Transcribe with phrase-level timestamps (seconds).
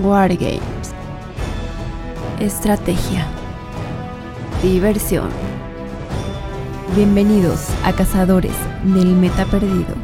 [0.00, 0.94] Wargames.
[2.40, 3.26] Estrategia.
[4.62, 5.28] Diversión.
[6.96, 8.54] Bienvenidos a Cazadores
[8.84, 9.94] del Meta Perdido.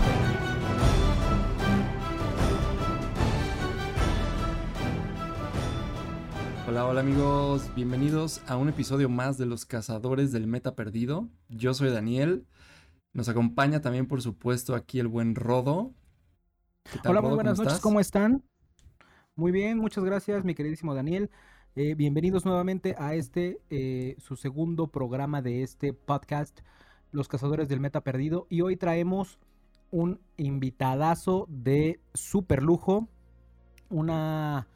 [6.69, 11.29] Hola, hola amigos, bienvenidos a un episodio más de los Cazadores del Meta Perdido.
[11.49, 12.47] Yo soy Daniel.
[13.15, 15.95] Nos acompaña también, por supuesto, aquí el buen Rodo.
[16.93, 18.45] ¿Qué tal, Hola, muy buenas noches, ¿cómo están?
[19.39, 21.31] Muy bien, muchas gracias, mi queridísimo Daniel.
[21.77, 26.59] Eh, bienvenidos nuevamente a este, eh, su segundo programa de este podcast,
[27.13, 28.49] Los Cazadores del Meta Perdido.
[28.51, 29.39] Y hoy traemos
[29.93, 33.07] un invitadazo de super lujo,
[33.91, 34.67] una,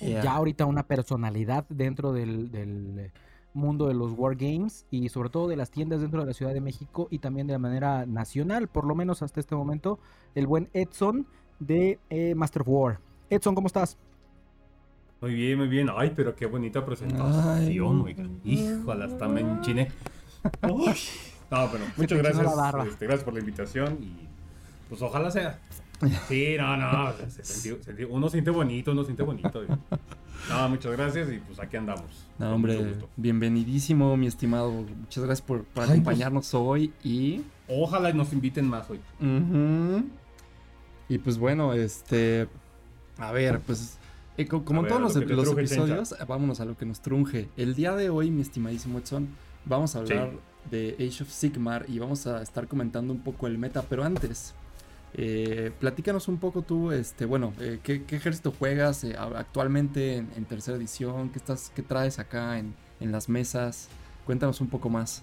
[0.00, 3.12] ya ahorita una personalidad dentro del, del
[3.54, 6.60] mundo de los wargames y sobre todo de las tiendas dentro de la Ciudad de
[6.60, 10.00] México y también de manera nacional, por lo menos hasta este momento,
[10.34, 11.28] el buen Edson
[11.60, 13.11] de eh, Master of War.
[13.30, 13.96] Edson, ¿cómo estás?
[15.20, 15.88] Muy bien, muy bien.
[15.94, 18.40] Ay, pero qué bonita presentación, oigan.
[18.44, 19.88] Híjole, hasta me enchiné.
[20.68, 20.96] Uy.
[21.50, 22.46] No, pero muchas gracias.
[22.88, 24.28] Este, gracias por la invitación y
[24.88, 25.60] pues ojalá sea.
[26.26, 27.12] Sí, no, no.
[28.08, 29.62] uno siente bonito, uno siente bonito.
[30.48, 32.26] No, muchas gracias y pues aquí andamos.
[32.38, 34.72] No, hombre, bienvenidísimo, mi estimado.
[34.72, 37.42] Muchas gracias por, pues, acompañarnos hoy y...
[37.68, 39.00] Ojalá nos inviten más hoy.
[41.08, 42.48] Y pues bueno, este...
[43.18, 43.98] A ver, pues...
[44.38, 47.48] Eh, como en todos los, episodios, vámonos a lo que nos trunje.
[47.56, 49.28] El día de hoy, mi estimadísimo Edson,
[49.66, 50.30] vamos a hablar
[50.70, 54.54] de Age of Sigmar y vamos a estar comentando un poco el meta, pero antes...
[55.14, 60.78] Eh, platícanos un poco tú, este, bueno, eh, ¿qué, ejército juegas eh, actualmente en, tercera
[60.78, 61.28] edición?
[61.28, 63.88] ¿Qué, estás, qué traes acá en, las mesas?
[64.24, 65.22] Cuéntanos un poco más.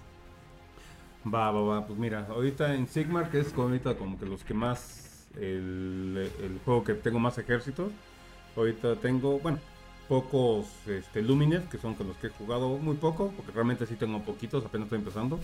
[1.26, 4.44] Va, va, va, pues mira, ahorita en Sigmar, que es como ahorita como que los
[4.44, 7.92] que más, el, juego que tengo más ejércitos,
[8.56, 9.58] ahorita tengo, bueno,
[10.08, 13.94] pocos este, Lumines, que son con los que he jugado muy poco, porque realmente sí
[13.94, 15.38] tengo poquitos, apenas estoy empezando.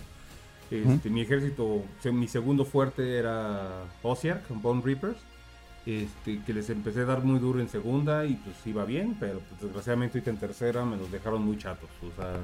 [0.69, 5.17] Este, mi ejército, mi segundo fuerte era Osiark, Bone Reapers.
[5.85, 9.39] Este, que les empecé a dar muy duro en segunda y pues iba bien, pero
[9.39, 11.89] pues, desgraciadamente ahorita en tercera me los dejaron muy chatos.
[12.03, 12.35] O sea,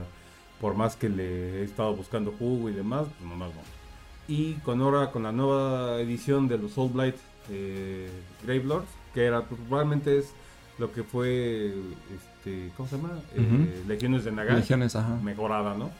[0.61, 3.61] por más que le he estado buscando jugo y demás, pues nomás no.
[4.29, 7.17] Y con ahora, con la nueva edición de los Soul Blight
[7.49, 8.09] eh,
[8.43, 10.33] Gravelords, que era, pues, probablemente es
[10.77, 11.73] lo que fue,
[12.15, 13.19] este, ¿cómo se llama?
[13.35, 14.31] Eh, Legiones de.
[14.31, 15.15] Legiones, ajá.
[15.21, 15.91] Mejorada, ¿no?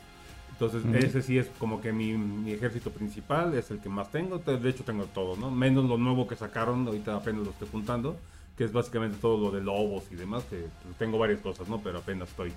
[0.51, 4.37] Entonces, ese sí es como que mi, ejército principal, es el que más tengo.
[4.37, 5.51] De hecho, tengo todo, ¿no?
[5.51, 8.17] Menos lo nuevo que sacaron, ahorita apenas lo estoy juntando,
[8.55, 11.81] que es básicamente todo lo de lobos y demás, que pues, tengo varias cosas, ¿no?
[11.81, 12.53] Pero apenas estoy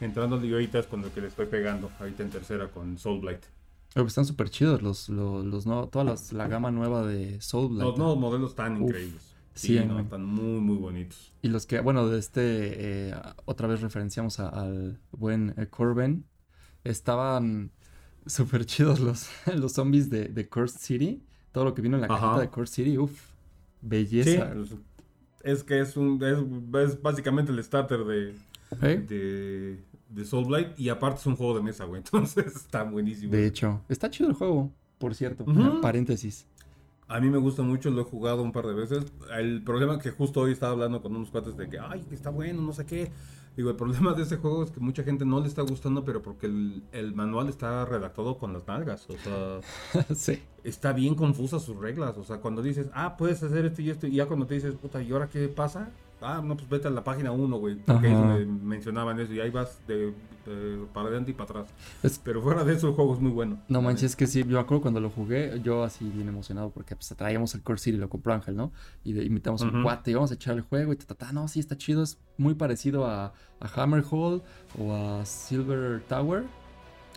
[0.00, 3.42] entrando y ahorita es con el que le estoy pegando, ahorita en tercera con Soulblight.
[3.92, 7.88] Pero están súper chidos los, los, no, toda la gama nueva de Soulblight.
[7.88, 9.30] Los nuevos modelos están increíbles.
[9.54, 11.32] Sí, están muy, muy bonitos.
[11.42, 13.14] Y los que, bueno, de este, eh,
[13.44, 16.24] otra vez referenciamos al buen eh, Corben,
[16.84, 17.72] estaban
[18.26, 21.22] súper chidos los, los zombies de, de Cursed City.
[21.52, 23.30] Todo lo que vino en la cajita de Cursed City, uff,
[23.80, 24.54] belleza.
[25.42, 26.22] es que es, un,
[26.74, 28.34] es, básicamente el starter de,
[28.80, 32.02] de, de Soulblight y aparte es un juego de mesa, güey.
[32.04, 33.32] Entonces está buenísimo.
[33.32, 35.44] De hecho, está chido el juego, por cierto.
[35.80, 36.46] Paréntesis.
[37.08, 39.04] A mí me gusta mucho, lo he jugado un par de veces.
[39.36, 42.62] El problema que justo hoy estaba hablando con unos cuates de que, ay, está bueno,
[42.62, 43.10] no sé qué.
[43.56, 46.22] Digo, el problema de ese juego es que mucha gente no le está gustando, pero
[46.22, 49.08] porque el, manual está redactado con las nalgas.
[49.10, 50.40] O sea, sí.
[50.62, 52.16] está bien confusa sus reglas.
[52.16, 54.74] O sea, cuando dices, ah, puedes hacer esto y esto, y ya cuando te dices,
[54.76, 55.90] puta, ¿y ahora qué pasa?
[56.20, 57.76] Ah, no, pues vete a la página 1, güey.
[57.76, 60.12] Porque ahí mencionaban eso y ahí vas de,
[60.92, 62.20] para adelante y para atrás.
[62.24, 63.58] Pero fuera de eso, el juego es muy bueno.
[63.68, 66.70] No manches, es que sí, yo me acuerdo cuando lo jugué, yo así bien emocionado
[66.70, 68.72] porque pues traíamos el Core City, lo compró Ángel, ¿no?
[69.04, 71.60] Y invitamos a un cuate y vamos a echar el juego y ta, no, sí,
[71.60, 74.42] está chido, es muy parecido a, a Hammerhall
[74.78, 76.44] o a Silver Tower.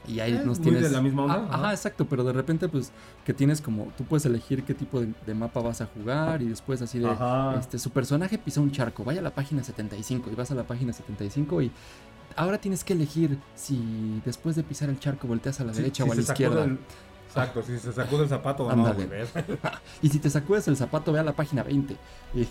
[0.08, 0.82] Y ahí nos tienes.
[0.82, 1.48] de la misma onda.
[1.50, 2.92] Ah, ajá, exacto, pero de repente, pues,
[3.26, 3.86] que tienes como.
[3.98, 7.10] Tú puedes elegir qué tipo de, mapa vas a jugar y después así de.
[7.58, 10.64] Este, su personaje pisa un charco, vaya a la página 75 y vas a la
[10.64, 11.72] página 75 y.
[12.36, 16.12] Ahora tienes que elegir si después de pisar el charco volteas a la derecha o
[16.12, 16.68] a la izquierda.
[17.28, 18.92] exacto, si se sacude el zapato o no,
[20.02, 21.96] Y si te sacudes el zapato, ve a la página 20.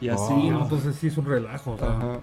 [0.00, 0.46] Y, así.
[0.46, 1.72] entonces sí es un relajo.
[1.72, 2.20] O sea.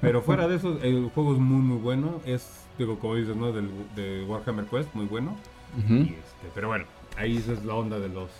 [0.00, 2.20] Pero fuera de eso, el juego es muy, muy bueno.
[2.24, 3.52] Es, digo, como dices, ¿no?
[3.52, 5.36] Del, de Warhammer Quest, muy bueno.
[5.76, 6.84] Este, pero bueno,
[7.16, 8.30] ahí esa es la onda de los...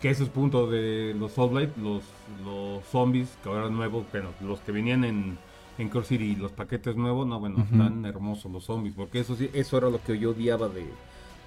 [0.00, 2.04] Que ese es punto de los Soulblight, los,
[2.44, 5.38] los zombies, que ahora nuevos, bueno, los que venían en,
[5.76, 9.50] en Core City, los paquetes nuevos, no, bueno, están hermosos los zombies, porque eso sí,
[9.52, 10.86] eso era lo que yo odiaba de,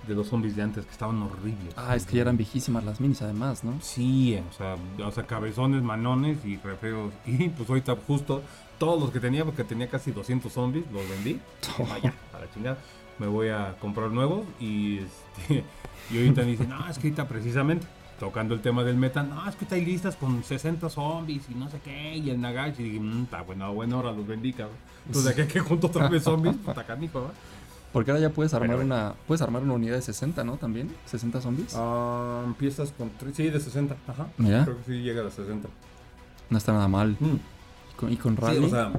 [0.07, 1.73] de los zombies de antes, que estaban horribles.
[1.77, 3.75] Ah, es que ya eran viejísimas las minis además, ¿no?
[3.81, 4.75] Sí, o sea,
[5.05, 7.13] o sea cabezones, manones y re feos.
[7.25, 8.41] Y pues ahorita justo
[8.81, 11.39] todos los que tenía, porque tenía casi 200 zombies, los vendí.
[11.77, 12.77] Vaya, a la chingada.
[13.19, 15.63] Me voy a comprar nuevos y, este,
[16.11, 17.85] y ahorita me dicen, no, es que ahorita precisamente
[18.19, 21.69] tocando el tema del meta, no, es que está listas con 60 zombies y no
[21.69, 24.77] sé qué, y el Nagashi, y dije, mmm, está bueno, bueno, ahora los vendí, cabrón.
[25.05, 27.35] Entonces, de aquí que junto otra vez zombies, puta canijo, ¿verdad?
[27.93, 30.57] Porque ahora ya puedes armar una puedes armar una unidad de 60, ¿no?
[30.57, 31.75] También, 60 zombies.
[31.77, 34.27] Ah, empiezas con sí, de 60, ajá.
[34.37, 34.63] Mira.
[34.63, 35.67] Creo que sí llega a 60.
[36.49, 37.17] No está nada mal.
[37.19, 37.60] Mm.
[38.09, 38.59] ¿Y, con, rally.
[38.59, 38.93] Sí, o sea,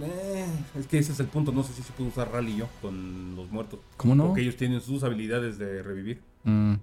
[0.00, 0.46] eh,
[0.78, 3.36] es que ese es el punto, no sé si se puede usar rally yo con
[3.36, 3.80] los muertos.
[3.96, 4.26] ¿Cómo no?
[4.26, 6.20] Porque ellos tienen sus habilidades de revivir.
[6.44, 6.74] Mm.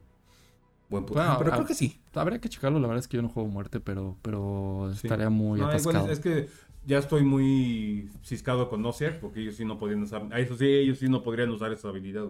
[0.89, 1.35] Buen punto.
[1.39, 1.99] pero creo que sí.
[2.13, 5.61] Habría que checarlo, la verdad es que yo no juego muerte, pero, pero estaría muy
[5.61, 6.09] atascado.
[6.11, 6.49] es que
[6.85, 10.65] ya estoy muy ciscado con Noziak, porque ellos sí no podían usar, a eso sí,
[10.65, 12.27] ellos sí no podrían usar esa habilidad.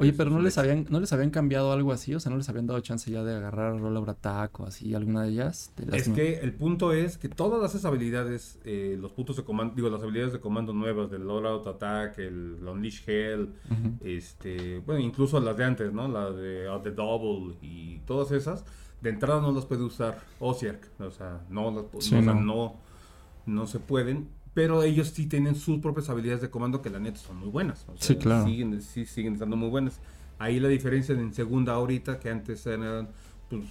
[0.00, 2.48] Oye, pero no les habían, no les habían cambiado algo así, o sea, no les
[2.48, 3.74] habían dado chance ya de agarrar
[4.08, 5.72] Attack o así, alguna de ellas.
[5.92, 9.90] es que el punto es que todas esas habilidades, eh, los puntos de comando, digo,
[9.90, 13.52] las habilidades de comando nuevas, del Rollout Attack, el Unleash Hell,
[14.02, 16.08] este, bueno, incluso las de antes, ¿no?
[16.08, 18.64] La de uh, The Double y todas esas,
[19.02, 22.76] de entrada no las puede usar Osiark, o sea, no, las, no,
[23.44, 27.18] no se pueden pero ellos sí tienen sus propias habilidades de comando que la neta
[27.18, 27.86] son muy buenas.
[27.98, 28.44] sí, claro.
[28.46, 30.00] Siguen, sí, siguen estando muy buenas.
[30.38, 33.08] Ahí la diferencia en segunda ahorita, que antes eran,
[33.48, 33.64] pues,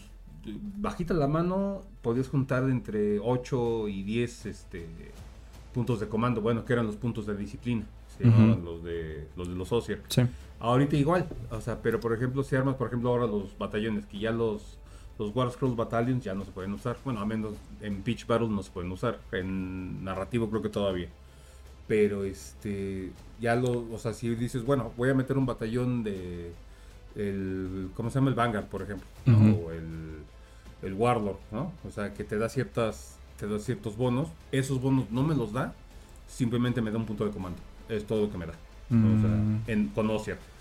[0.77, 4.87] bajita la mano, podías juntar entre 8 y 10 este,
[5.73, 7.85] puntos de comando, bueno, que eran los puntos de disciplina,
[8.17, 9.69] se llamaban los de los de los
[10.09, 10.21] Sí.
[10.59, 14.19] Ahorita igual, o sea, pero por ejemplo, si armas, por ejemplo, ahora los batallones, que
[14.19, 14.78] ya los
[15.19, 16.97] los War Scrolls Battalions ya no se pueden usar.
[17.03, 19.19] Bueno, a menos en Pitch Battle no se pueden usar.
[19.33, 21.09] En narrativo creo que todavía.
[21.87, 26.53] Pero este, ya lo, o sea, si dices, bueno, voy a meter un batallón de,
[27.15, 28.29] el, ¿cómo se llama?
[28.29, 29.07] El Vanguard, por ejemplo.
[29.27, 30.19] O el,
[30.81, 31.73] el Warlord, ¿no?
[31.85, 34.29] O sea, que te da ciertas, te da ciertos bonos.
[34.51, 35.73] Esos bonos no me los da,
[36.27, 37.59] simplemente me da un punto de comando.
[37.89, 38.53] Es todo lo que me da.
[38.89, 39.63] O sea, mm.
[39.67, 40.07] en, con.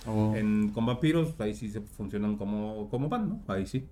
[0.07, 0.35] Oh.
[0.35, 3.41] En, con vampiros, ahí sí se funcionan como, como van, ¿no?
[3.49, 3.87] Ahí sí.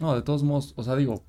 [0.00, 1.22] No, de todos modos, o sea, digo,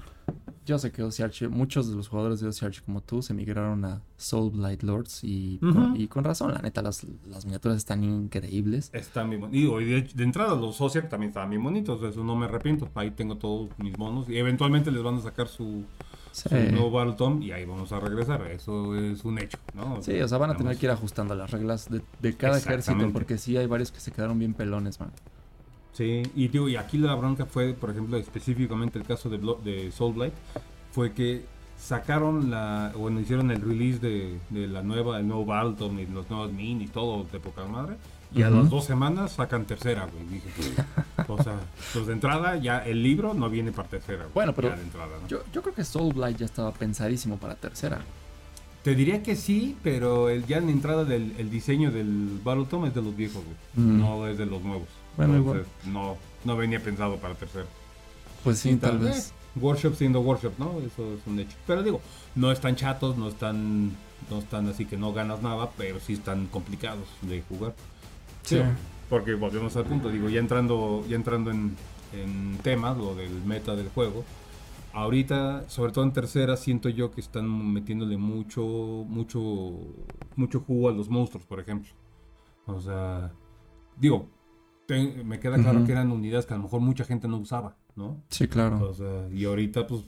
[0.66, 4.02] yo sé que OCH, muchos de los jugadores de OCH como tú se migraron a
[4.16, 8.90] Soul Blight Lords y, con, y con razón, la neta, las, las miniaturas están increíbles.
[8.94, 9.82] Están bien bonitos.
[9.82, 12.90] Y de, de, entrada los OCH también estaban bien bonitos, eso no me arrepiento.
[12.96, 15.84] Ahí tengo todos mis monos y eventualmente les van a sacar su,
[16.32, 16.48] Sí.
[16.72, 18.42] nuevo Battle y ahí vamos a regresar.
[18.48, 20.02] Eso es un hecho, ¿no?
[20.02, 23.38] Sí, o sea, van a tener que ir ajustando las reglas de, cada ejército porque
[23.38, 25.12] sí hay varios que se quedaron bien pelones, man.
[25.94, 29.92] Sí, y digo, y aquí la bronca fue, por ejemplo, específicamente el caso de, de
[29.92, 30.34] Soulblight,
[30.92, 31.44] fue que
[31.78, 36.52] sacaron la, bueno, hicieron el release de, la nueva, el nuevo Balton y los nuevos
[36.54, 37.98] Mini y todo de poca madre.
[38.34, 40.26] Y a las dos semanas sacan tercera, güey.
[40.26, 41.60] Dije, pues, o sea,
[41.94, 44.26] pues de entrada ya el libro no viene para tercera.
[44.34, 44.74] Bueno, pero
[45.28, 48.00] yo, yo, creo que Soul Blight ya estaba pensadísimo para tercera.
[48.84, 52.88] Te diría que sí, pero el, ya en la entrada del el diseño del Battletome
[52.88, 53.88] es de los viejos, güey.
[53.88, 54.88] No es de los nuevos.
[55.18, 57.66] Bueno, Entonces, no, no venía pensado para tercera.
[58.44, 59.34] Pues sí, tal, vez.
[59.56, 60.80] workshop siendo workshop, ¿no?
[60.80, 61.56] Eso es un hecho.
[61.68, 62.02] Pero digo,
[62.34, 63.92] no están chatos, no están,
[64.30, 67.74] no están así que no ganas nada, pero sí están complicados de jugar.
[68.44, 68.60] Sí.
[69.10, 71.76] Porque volvemos al punto, digo, ya entrando, ya entrando en,
[72.14, 74.24] en temas, lo del meta del juego,
[74.94, 78.62] ahorita, sobre todo en tercera, siento yo que están metiéndole mucho,
[79.08, 79.42] mucho,
[80.36, 81.92] mucho jugo a los monstruos, por ejemplo.
[82.66, 83.32] O sea,
[83.98, 84.30] digo,
[85.24, 88.22] me queda claro que eran unidades que a lo mejor mucha gente no usaba, ¿no?
[88.30, 88.90] Sí, claro.
[88.90, 90.04] O sea, y ahorita, pues,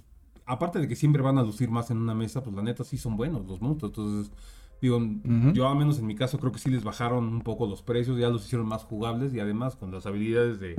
[0.46, 2.98] aparte de que siempre van a lucir más en una mesa, pues la neta sí
[2.98, 3.92] son buenos los monstruos.
[3.92, 4.34] Entonces,
[4.84, 5.00] Digo,
[5.54, 8.20] yo al menos en mi caso creo que sí les bajaron un poco los precios,
[8.20, 10.76] ya los hicieron más jugables y además con las habilidades de,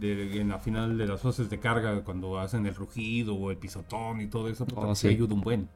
[0.00, 4.20] en la final de las fases de carga cuando hacen el rugido o el pisotón
[4.20, 5.06] y todo eso, pues oh, sí.
[5.06, 5.68] ayuda un buen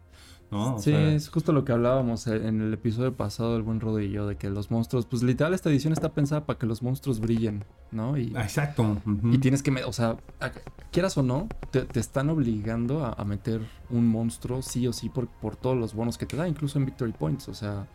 [0.78, 4.26] sí, es justo lo que hablábamos en el episodio pasado del buen Rodo y yo,
[4.26, 7.64] de que los monstruos, pues literal esta edición está pensada para que los monstruos brillen,
[7.90, 8.16] ¿no?
[8.16, 8.98] Y, Exacto.
[9.24, 10.16] Y tienes que, o sea,
[10.92, 15.56] quieras o no, te, están obligando a, meter un monstruo sí o sí por, por
[15.56, 17.86] todos los bonos que te da, incluso en Victory Points, o sea...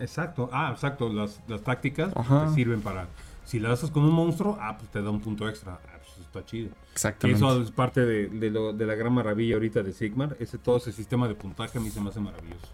[0.00, 3.08] Exacto, ah, exacto, las, las tácticas te sirven para...
[3.48, 5.80] Si las haces con un monstruo, ah, pues te da un punto extra
[6.20, 6.70] está chido.
[6.92, 7.38] Exactamente.
[7.38, 10.36] eso es parte de, de, la gran maravilla ahorita de Sigmar.
[10.38, 12.68] Ese, todo ese sistema de puntaje a mí se me hace maravilloso.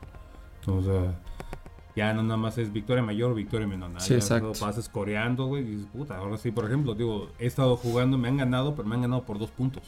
[0.66, 1.14] O sea,
[1.94, 3.90] ya no nada más es victoria mayor, victoria menor.
[3.90, 4.52] Nada, sí, exacto.
[4.58, 8.28] pasas coreando, güey, y dices, puta, ahora sí, por ejemplo, digo, he estado jugando, me
[8.28, 9.82] han ganado, pero me han ganado por dos puntos.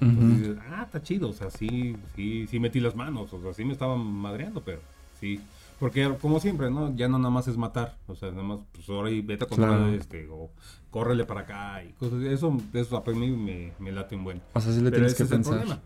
[0.00, 3.54] Entonces dices, ah, está chido, o sea, sí, sí, sí metí las manos, o sea,
[3.54, 4.80] sí me estaban madreando, pero
[5.20, 5.40] sí.
[5.82, 6.94] Porque como siempre, ¿no?
[6.94, 7.98] Ya no nada más es matar.
[8.06, 10.48] O sea, nada más, pues ahora y vete a contra este, o
[10.92, 12.22] córrele para acá y cosas.
[12.22, 14.40] Eso, eso a mí me, me late un buen.
[14.52, 15.82] O sea, sí le tienes que pensar.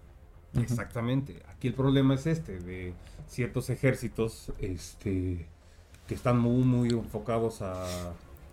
[0.53, 1.43] Exactamente.
[1.49, 2.93] Aquí el problema es este, de
[3.27, 5.49] ciertos ejércitos, este,
[6.07, 7.87] que están muy, muy enfocados a,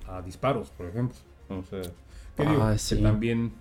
[0.08, 1.18] a disparos, por ejemplo.
[1.50, 1.82] O sea,
[2.38, 3.52] que ah, también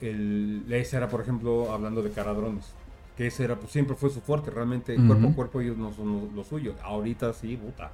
[0.00, 2.72] el, ese era, por ejemplo, hablando de caradrones.
[3.20, 4.50] Que ese era, pues siempre fue su fuerte.
[4.50, 6.72] Realmente, cuerpo a cuerpo, ellos no son lo, suyo.
[6.82, 7.90] Ahorita sí, puta.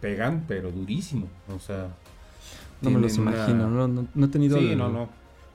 [0.00, 1.28] Pegan, pero durísimo.
[1.54, 1.88] O sea.
[2.80, 3.68] No me los imagino.
[3.68, 4.58] No, no, no, he tenido.
[4.58, 5.10] Sí, no, no.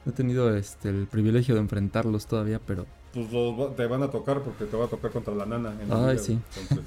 [0.06, 2.86] No he tenido este, el privilegio de enfrentarlos todavía, pero.
[3.12, 5.74] Pues los, te van a tocar porque te va a tocar contra la nana.
[5.90, 6.40] Ay, sí.
[6.56, 6.86] Entonces,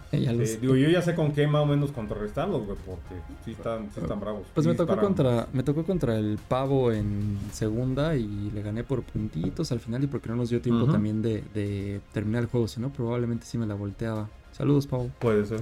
[0.60, 4.00] digo, yo ya sé con qué más o menos contrarrestarlos, güey, porque sí están, sí
[4.00, 4.46] están bravos.
[4.54, 9.02] Pues me tocó contra, me tocó contra el pavo en segunda y le gané por
[9.02, 12.80] puntitos al final y porque no nos dio tiempo también de, terminar el juego, si
[12.80, 14.28] no probablemente sí me la volteaba.
[14.52, 15.10] Saludos, pavo.
[15.18, 15.60] Puede ser.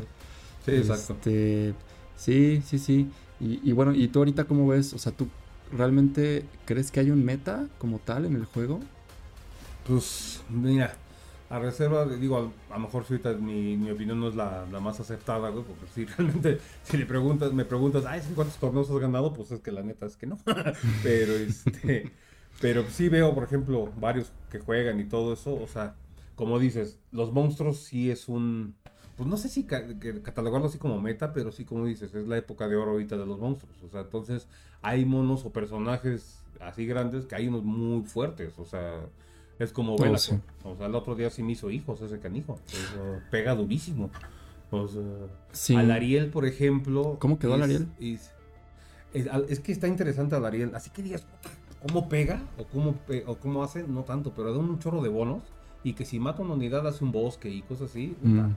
[0.65, 1.15] Sí, exacto.
[1.15, 1.75] Este,
[2.17, 3.11] sí, sí, sí.
[3.41, 4.93] Y, y bueno, ¿y tú ahorita cómo ves?
[4.93, 5.29] O sea, ¿tú
[5.73, 8.81] realmente crees que hay un meta como tal en el juego?
[9.87, 10.95] Pues, mira,
[11.51, 15.51] a reserva, digo, a, lo mejor ahorita mi, mi, opinión no es la, más aceptada,
[15.51, 19.33] güey, porque si realmente, si le preguntas, me preguntas, ay, ¿cuántos torneos has ganado?
[19.35, 20.39] Pues es que la neta es que no.
[21.03, 22.13] pero este,
[22.61, 25.97] pero sí veo, por ejemplo, varios que juegan y todo eso, o sea,
[26.37, 28.77] como dices, los monstruos sí es un,
[29.17, 32.69] pues no sé si catalogarlo así como meta, pero sí como dices, es la época
[32.69, 34.47] de oro ahorita de los monstruos, o sea, entonces
[34.83, 39.01] hay monos o personajes así grandes que hay unos muy fuertes, o sea,
[39.61, 40.13] es como oh,
[40.65, 42.59] O sea, el otro día sí me hizo hijos ese canijo.
[43.31, 44.11] pega durísimo.
[44.71, 44.89] O
[45.53, 47.19] sea, al Ariel, por ejemplo.
[47.21, 47.89] ¿Cómo quedó el Ariel?
[49.13, 50.75] Es, que está interesante al Ariel.
[50.75, 51.27] Así que digas,
[51.87, 52.43] ¿cómo pega?
[52.57, 52.95] O cómo,
[53.27, 55.43] o cómo hace, no tanto, pero da un chorro de bonos.
[55.85, 58.17] Y que si mata una unidad hace un bosque y cosas así.
[58.23, 58.53] Mm.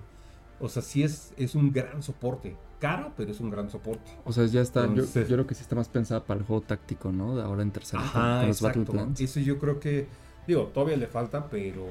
[0.62, 2.56] O sea, sí es, es un gran soporte.
[2.80, 4.10] Caro, pero es un gran soporte.
[4.24, 4.88] O sea, ya está.
[4.94, 7.36] yo, creo que sí está más pensada para el juego táctico, ¿no?
[7.36, 8.04] De ahora en tercera.
[8.04, 8.94] Ajá, exacto.
[9.20, 10.08] Eso yo creo que
[10.48, 11.86] Digo, todavía le falta, pero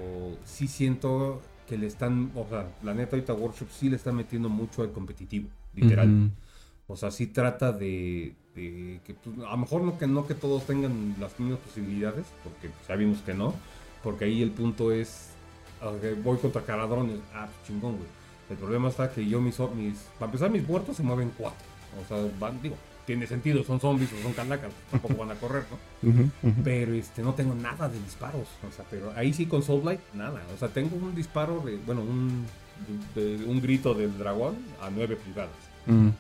[0.45, 4.49] sí siento que le están, o sea, la neta ahorita Workshop sí le está metiendo
[4.49, 6.31] mucho al competitivo, literal.
[6.87, 10.67] O sea, sí trata de, que pues, a lo mejor no que, no que todos
[10.67, 13.55] tengan las mismas posibilidades, porque ya vimos que no,
[14.03, 15.31] porque ahí el punto es,
[16.23, 18.09] voy contra caradrones, ah, pues, chingón, güey.
[18.51, 21.65] El problema está que yo mis, mis, para empezar mis muertos se mueven cuatro,
[22.03, 25.65] o sea, van, digo, tiene sentido, son zombies o son calacas, tampoco van a correr,
[26.03, 26.31] ¿no?
[26.65, 30.01] Pero este, no tengo nada de disparos, o sea, pero ahí sí con Soul Light,
[30.15, 32.47] nada, o sea, tengo un disparo de, bueno, un,
[33.47, 35.51] un grito del dragón a 9 pulgadas.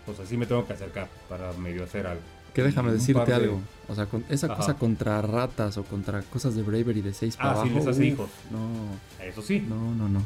[0.06, 2.22] O sea, sí me tengo que acercar para medio hacer algo.
[2.52, 3.60] Que déjame decirte algo.
[3.88, 7.62] O sea, con esa cosa contra ratas o contra cosas de Bravery de 6 para
[7.62, 8.28] ah, sí, les hace hijos.
[8.50, 9.24] No.
[9.24, 9.64] Eso sí.
[9.66, 10.22] No, no, no.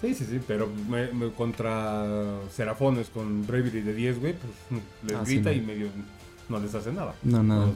[0.00, 0.68] Sí, sí, sí, pero
[1.36, 5.88] contra Serafones con Bravery de 10, güey, pues les ah, grita y medio
[6.48, 7.14] no les hace nada.
[7.22, 7.70] No, nada.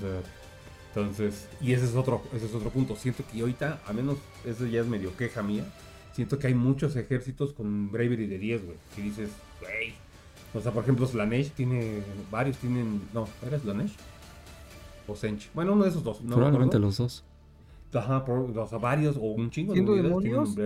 [0.89, 2.97] entonces, y ese es otro, ese es otro punto.
[2.97, 5.65] Siento que ahorita, a menos eso ya es medio queja mía,
[6.13, 8.77] siento que hay muchos ejércitos con Bravery de 10, güey.
[8.97, 9.95] Que dices, güey.
[10.55, 13.95] O sea, por ejemplo, Slanesh tiene, varios tienen, no, ¿era Slanesh?
[15.07, 15.51] O Sench.
[15.53, 16.23] Bueno, uno de esos dos.
[16.23, 16.37] ¿no?
[16.37, 17.25] Probablemente los dos.
[17.95, 20.57] Ajá, o sea, varios o un chingo siendo de demonios.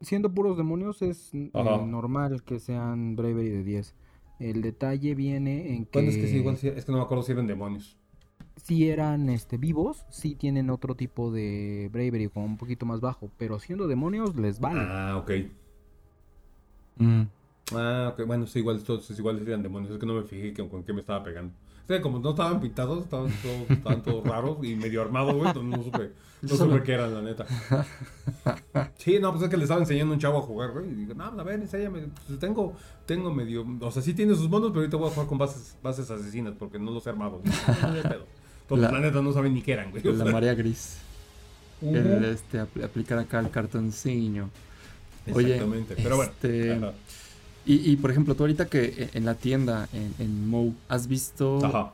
[0.00, 3.94] Siendo puros demonios es eh, normal que sean Bravery de 10.
[4.40, 6.06] El detalle viene en que.
[6.06, 7.96] es que igual, es que no me acuerdo si eran demonios.
[8.56, 13.30] Si eran este, vivos, sí tienen otro tipo de Bravery, como un poquito más bajo.
[13.36, 14.80] Pero siendo demonios, les vale.
[14.82, 15.30] Ah, ok.
[16.98, 17.22] Mm.
[17.72, 18.26] Ah, ok.
[18.26, 19.92] Bueno, sí, igual, entonces, igual eran demonios.
[19.92, 21.52] Es que no me fijé con qué me estaba pegando.
[21.84, 25.48] O sea, como no estaban pintados, estaban todos, estaban todos raros y medio armados, güey.
[25.48, 26.10] Entonces no supe,
[26.40, 27.46] no supe qué eran, la neta.
[28.96, 30.88] Sí, no, pues es que le estaba enseñando un chavo a jugar, güey.
[30.88, 32.08] Y digo, no, a ver, enséñame.
[32.26, 32.74] Pues tengo,
[33.04, 33.66] tengo medio.
[33.80, 36.54] O sea, sí tiene sus monos, pero ahorita voy a jugar con bases, bases asesinas
[36.58, 37.42] porque no los he armado.
[38.62, 40.02] Entonces, la, neta no saben ni qué eran, güey.
[40.02, 40.96] La María Gris.
[41.82, 44.48] El, este, aplicar acá el cartoncillo.
[45.26, 46.32] Exactamente, pero bueno.
[46.32, 46.80] Este,
[47.66, 51.64] y, por ejemplo, tú ahorita que en la tienda, en, en Mo, has visto...
[51.64, 51.92] Ajá.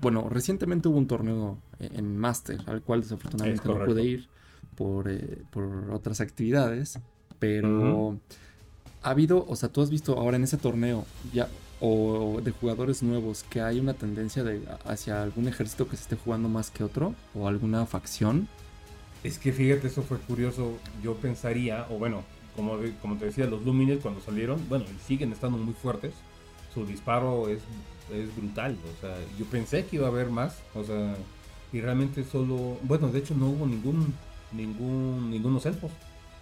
[0.00, 4.28] Bueno, recientemente hubo un torneo en Master, al cual desafortunadamente no pude ir
[4.74, 6.98] por, eh, por otras actividades,
[7.38, 8.18] pero
[9.02, 11.48] ha habido, o sea, tú has visto ahora en ese torneo ya
[11.80, 16.16] o de jugadores nuevos que hay una tendencia de hacia algún ejército que se esté
[16.16, 18.48] jugando más que otro o alguna facción.
[19.24, 20.74] Es que fíjate, eso fue curioso.
[21.02, 22.22] Yo pensaría, o bueno,
[22.60, 26.12] como, como te decía, los Lumines cuando salieron, bueno, siguen estando muy fuertes.
[26.74, 27.60] Su disparo es,
[28.12, 28.76] es brutal.
[28.96, 30.58] O sea, yo pensé que iba a haber más.
[30.74, 31.16] O sea,
[31.72, 32.78] y realmente solo.
[32.82, 34.14] Bueno, de hecho no hubo ningún.
[34.52, 35.30] Ningún.
[35.30, 35.90] Ningunos elfos.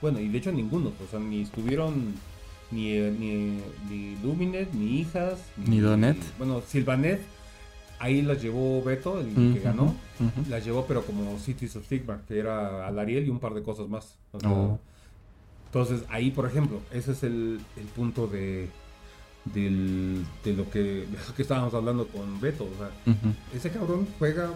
[0.02, 0.92] Bueno, y de hecho ninguno.
[1.04, 2.14] O sea, ni estuvieron
[2.70, 5.38] ni, eh, ni, ni Luminet, ni Hijas.
[5.56, 6.18] Ni, Donet.
[6.36, 7.20] bueno, Silvanet,
[7.98, 9.94] ahí las llevó Beto, el que ganó.
[10.50, 13.88] Las llevó, pero como Cities of Sigmar, que era Alariel y un par de cosas
[13.88, 14.16] más.
[14.44, 14.78] Oh.
[15.68, 18.70] Entonces, ahí, por ejemplo, ese es el, el punto de,
[19.44, 22.64] del, de, lo que, de lo que estábamos hablando con Beto.
[22.64, 22.90] O sea,
[23.54, 24.50] ese cabrón juega,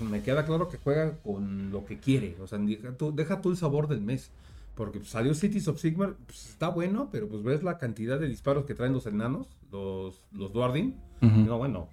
[0.00, 2.36] me queda claro que juega con lo que quiere.
[2.40, 4.32] O sea, deja tú, deja tú el sabor del mes.
[4.74, 8.28] Porque pues, salió Cities of Sigmar, pues está bueno, pero pues ves la cantidad de
[8.28, 10.96] disparos que traen los enanos, los, los Duardin.
[11.20, 11.88] No, bueno,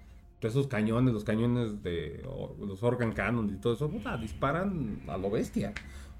[0.46, 2.22] esos cañones, los cañones de
[2.58, 5.72] los Organ Cannon y todo eso, disparan a lo bestia.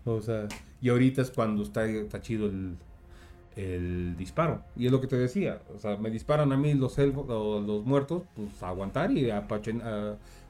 [0.07, 0.49] O sea,
[0.81, 2.77] y ahorita es cuando está, está chido el,
[3.57, 4.63] el disparo.
[4.77, 7.85] Y es lo que te decía, o sea, me disparan a mí los elfos, los
[7.85, 9.47] muertos, pues aguantar y a,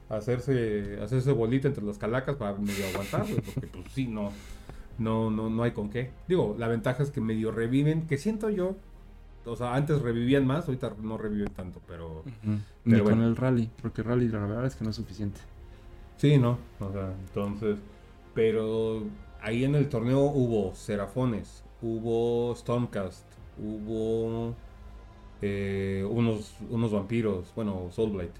[0.09, 4.31] hacerse hacerse bolita entre las calacas para medio aguantar, porque pues sí, no
[4.97, 6.11] no, no, no hay con qué.
[6.27, 8.75] Digo, la ventaja es que medio reviven, que siento yo,
[9.45, 12.23] o sea, antes revivían más, ahorita no reviven tanto, pero...
[12.83, 15.39] Ni con el rally, porque rally la verdad es que no es suficiente.
[16.17, 17.77] Sí, no, o sea, entonces,
[18.33, 19.03] pero
[19.47, 23.23] ahí en el torneo hubo Serafones, hubo Stormcast,
[23.57, 24.53] hubo
[25.41, 28.31] eh, unos, unos vampiros, bueno, Soulblight.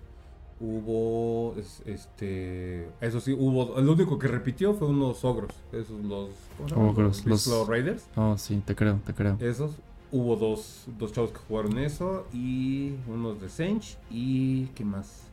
[0.60, 6.32] Hubo este eso sí hubo el único que repitió fue unos ogros esos los
[6.76, 8.08] ogros los, Raiders.
[8.16, 9.38] Oh sí te creo te creo.
[9.40, 9.74] Esos
[10.12, 15.28] hubo dos, dos chavos que jugaron eso y unos de Sench y qué más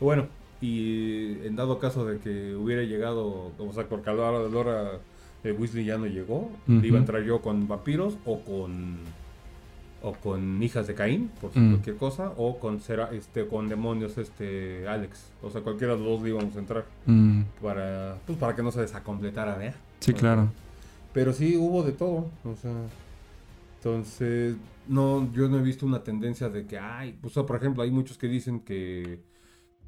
[0.00, 0.26] bueno
[0.60, 5.00] y en dado caso de que hubiera llegado o sea por calor de Lora
[5.44, 8.96] eh, Weasley ya no llegó iba a entrar yo con vampiros o con
[10.02, 11.70] o con hijas de Caín, por mm.
[11.70, 12.80] cualquier cosa, o con
[13.12, 15.32] este con demonios este Alex.
[15.42, 16.84] O sea, cualquiera de los dos íbamos a entrar.
[17.06, 17.42] Mm.
[17.60, 19.74] Para, pues, para que no se desacompletara, ¿eh?
[20.00, 20.48] Sí, claro.
[21.12, 22.30] Pero sí hubo de todo.
[22.44, 22.72] O sea.
[23.78, 24.56] Entonces,
[24.88, 28.18] no, yo no he visto una tendencia de que, ay, pues, por ejemplo, hay muchos
[28.18, 29.20] que dicen que,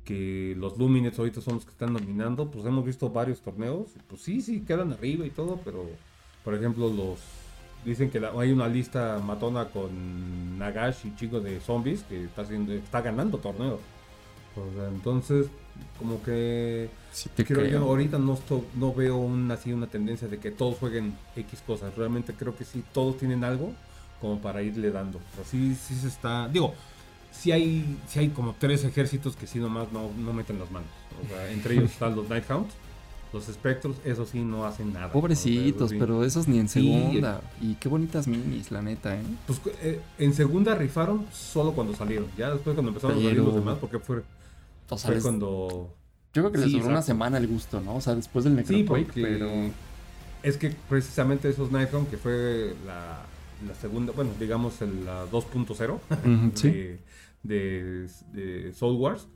[0.04, 2.50] que los Luminets ahorita son los que están dominando.
[2.50, 3.88] Pues hemos visto varios torneos.
[4.08, 5.84] Pues sí, sí, quedan arriba y todo, pero,
[6.44, 7.18] por ejemplo, los
[7.84, 12.72] Dicen que hay una lista matona con Nagash y chicos de zombies que está haciendo,
[12.72, 13.80] está ganando torneos.
[14.92, 15.46] entonces,
[15.96, 16.90] como que
[17.36, 18.36] creo yo ahorita no,
[18.74, 21.96] no veo una, así una tendencia de que todos jueguen X cosas.
[21.96, 23.72] Realmente creo que sí, todos tienen algo
[24.20, 25.20] como para irle dando.
[25.40, 26.48] Así sí, se está.
[26.48, 26.74] Digo,
[27.32, 30.90] sí hay, sí hay como tres ejércitos que sí nomás no, no meten las manos.
[31.50, 32.74] entre ellos están los Nighthounds
[33.32, 35.12] los espectros, eso sí, no hacen nada.
[35.12, 37.42] Pobrecitos, pero esos ni en segunda.
[37.60, 39.22] Y, qué bonitas minis, la neta, ¿eh?
[39.46, 42.26] Pues eh, en segunda rifaron solo cuando salieron.
[42.36, 44.22] Ya después cuando empezaron a salir los demás, porque fue,
[44.86, 45.94] fue cuando...
[46.32, 47.96] Yo creo que les duró una semana el gusto, ¿no?
[47.96, 49.50] O sea, después del Necroquake, sí, pero...
[50.42, 53.22] Es que precisamente esos Nightcrown, que fue la,
[53.66, 55.98] la segunda, bueno, digamos la 2.0
[56.62, 56.98] de,
[57.42, 59.26] de, de Soul Wars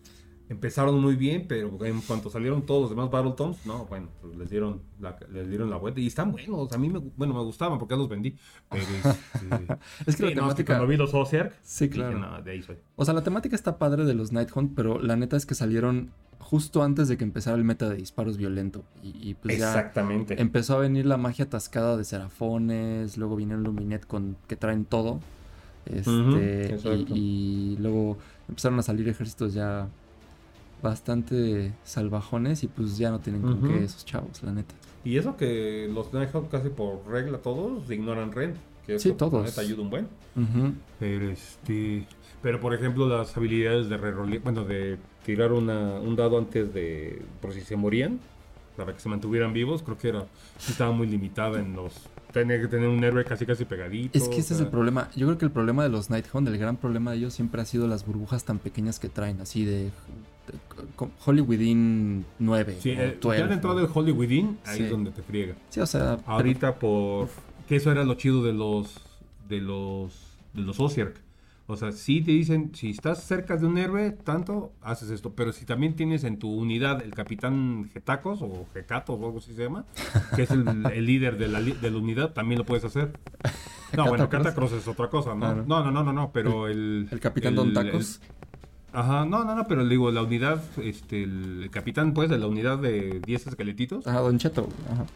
[0.53, 4.51] empezaron muy bien, pero en cuanto salieron todos los demás Battletones, no, bueno, pues les
[4.51, 6.73] dieron la, les dieron la vuelta y están buenos.
[6.73, 8.37] A mí me, bueno, me gustaban porque ya los vendí.
[8.71, 8.85] Pero
[10.07, 10.75] este, es que la temática.
[10.75, 11.13] cuando vi los
[11.63, 12.43] sí, claro.
[12.97, 16.11] O sea, la temática está padre de los Nighthunt, pero la neta es que salieron
[16.39, 18.85] justo antes de que empezara el meta de disparos violento.
[19.03, 20.37] Y, pues Exactamente.
[20.37, 24.85] ya empezó a venir la magia atascada de Serafones, luego vinieron Luminet con que traen
[24.85, 25.21] todo.
[25.87, 26.77] Este,
[27.09, 29.89] y, luego empezaron a salir ejércitos ya
[30.83, 34.75] bastante salvajones y pues ya no tienen con qué esos chavos, la neta.
[35.05, 38.31] Y eso que los Nighthawk casi por regla todos ignoran.
[38.87, 39.45] Que sí, todos.
[39.45, 40.09] Neta ayuda un buen.
[40.99, 42.07] Pero este...
[42.43, 47.23] Pero por ejemplo las habilidades de rerolear, bueno, de tirar una, un dado antes de...
[47.41, 48.19] por si se morían,
[48.77, 50.27] para que se mantuvieran vivos, creo que era...
[50.59, 54.19] estaba muy limitada en los tenía que tener un héroe casi casi pegadito.
[54.19, 55.09] Es que ese es el problema.
[55.15, 57.65] Yo creo que el problema de los Nighthound, el gran problema de ellos siempre ha
[57.65, 59.91] sido las burbujas tan pequeñas que traen, así de
[61.25, 62.77] Holy Within 9.
[62.81, 65.55] Sí, eh, ya dentro del Holy Within, ahí es donde te friega.
[65.71, 66.19] Sí, o sea.
[66.27, 67.29] Ahorita por.
[67.69, 69.01] Que eso era lo chido de los.
[69.49, 70.39] De los.
[70.53, 71.21] De los Osiark.
[71.69, 75.33] O sea, si te dicen, si estás cerca de un héroe, tanto, haces esto.
[75.35, 79.55] Pero si también tienes en tu unidad el capitán Getacos o Gecatos o algo así
[79.55, 79.87] se llama,
[80.35, 80.65] que es el,
[81.07, 83.13] líder de la, de la, unidad, también lo puedes hacer.
[83.97, 85.55] No, bueno, Catacross es otra cosa, ¿no?
[85.55, 87.09] No, no, no, no, no, pero el...
[87.11, 88.21] El capitán Don Tacos.
[88.93, 92.79] Ajá, no, no, no, pero digo, la unidad, este, el, capitán, pues, de la unidad
[92.79, 94.07] de 10 esqueletitos.
[94.07, 95.07] Ajá, Don Cheto, ajá.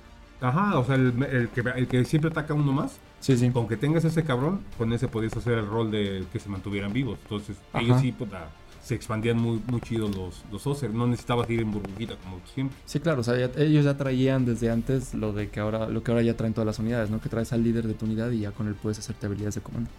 [0.40, 2.98] Ajá, o sea, el, que, el que siempre ataca uno más.
[3.20, 3.50] Sí, sí.
[3.50, 6.92] Con que tengas ese cabrón, con ese podías hacer el rol de que se mantuvieran
[6.92, 7.18] vivos.
[7.22, 8.48] Entonces, ellos sí, puta,
[8.86, 12.78] se expandían muy, muy chido los, los no necesitabas ir en burbujita como siempre.
[12.84, 16.12] Sí, claro, o sea, ellos ya traían desde antes lo de que ahora, lo que
[16.12, 17.20] ahora ya traen todas las unidades, ¿no?
[17.20, 19.60] Que traes al líder de tu unidad y ya con él puedes hacerte habilidades de
[19.62, 19.90] comando.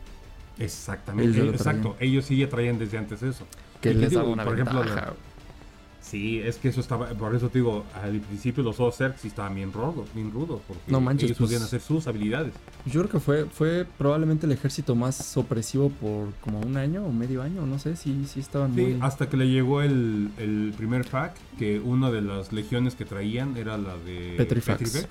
[0.57, 3.45] Exactamente, exacto, ellos sí ya traían desde antes eso.
[3.93, 4.83] Que les da una por ejemplo,
[6.07, 9.55] Sí, es que eso estaba, por eso te digo, al principio los Ozer sí estaban
[9.55, 12.53] bien rudos, bien rudos, porque no manches, ellos podían pues, hacer sus habilidades.
[12.85, 17.11] Yo creo que fue, fue probablemente el ejército más opresivo por como un año o
[17.11, 18.97] medio año, no sé, si sí, estaban sí, muy...
[19.01, 23.57] hasta que le llegó el, el primer fac, que una de las legiones que traían
[23.57, 25.09] era la de Petrifax.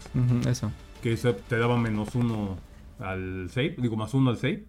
[0.49, 0.73] eso.
[1.03, 2.57] Que eso te daba menos uno
[3.01, 4.65] al save, digo más uno al save.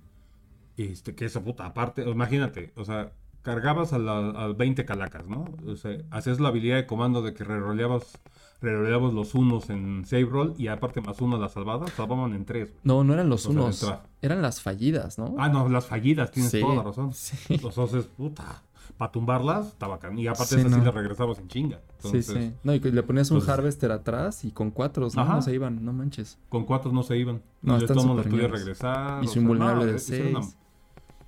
[0.76, 3.14] Este, que esa puta aparte, imagínate, o sea,
[3.48, 5.46] cargabas a, las 20 calacas, ¿no?
[5.66, 8.20] O sea, hacías la habilidad de comando de que reroleabas,
[8.60, 12.74] reroleabas los unos en save roll y aparte más uno las salvadas, salvaban en tres.
[12.84, 13.90] No, no eran los unos,
[14.22, 15.36] eran las fallidas, ¿no?
[15.38, 17.14] Ah, no, las fallidas, tienes toda la razón.
[17.14, 17.58] Sí.
[17.64, 18.64] Los es puta,
[18.98, 20.20] para tumbarlas, estaba bacán.
[20.20, 21.80] Y aparte sí, esas sí las regresabas en chinga.
[22.00, 22.52] sí, sí.
[22.64, 25.24] No, y le ponías un harvester atrás y con cuatro ¿no?
[25.24, 26.38] no se iban, no manches.
[26.50, 27.42] Con cuatro no se iban.
[27.62, 29.24] No, y podías regresar.
[29.24, 30.58] Y su invulnerable de seis.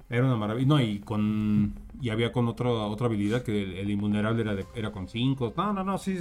[0.10, 0.68] Era una maravilla.
[0.68, 1.76] No, y con.
[2.02, 5.54] Y había con otra otra habilidad que el, invulnerable era, era con 5.
[5.56, 6.18] No, no, no, sí.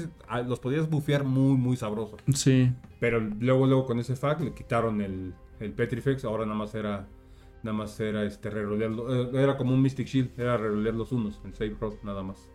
[0.46, 2.16] Los podías bufear muy, muy sabroso.
[2.35, 2.70] Sí.
[3.01, 6.24] Pero luego, luego con ese fact le quitaron el, el Petrifex.
[6.24, 7.09] Ahora nada más era.
[7.62, 8.92] Nada más era este rerolear.
[8.92, 10.38] Eh, era como un Mystic Shield.
[10.38, 12.51] Era rerolear los unos en Save Road, nada más.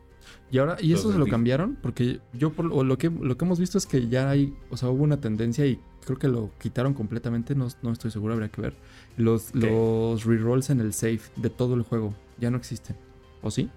[0.51, 1.77] Y ahora, ¿y eso se lo cambiaron?
[1.81, 4.89] Porque yo por lo que lo que hemos visto es que ya hay, o sea,
[4.89, 8.62] hubo una tendencia y creo que lo quitaron completamente, no, no estoy seguro, habría que
[8.62, 8.75] ver.
[9.17, 12.95] Los, los rerolls en el save de todo el juego ya no existen.
[13.41, 13.69] ¿O sí?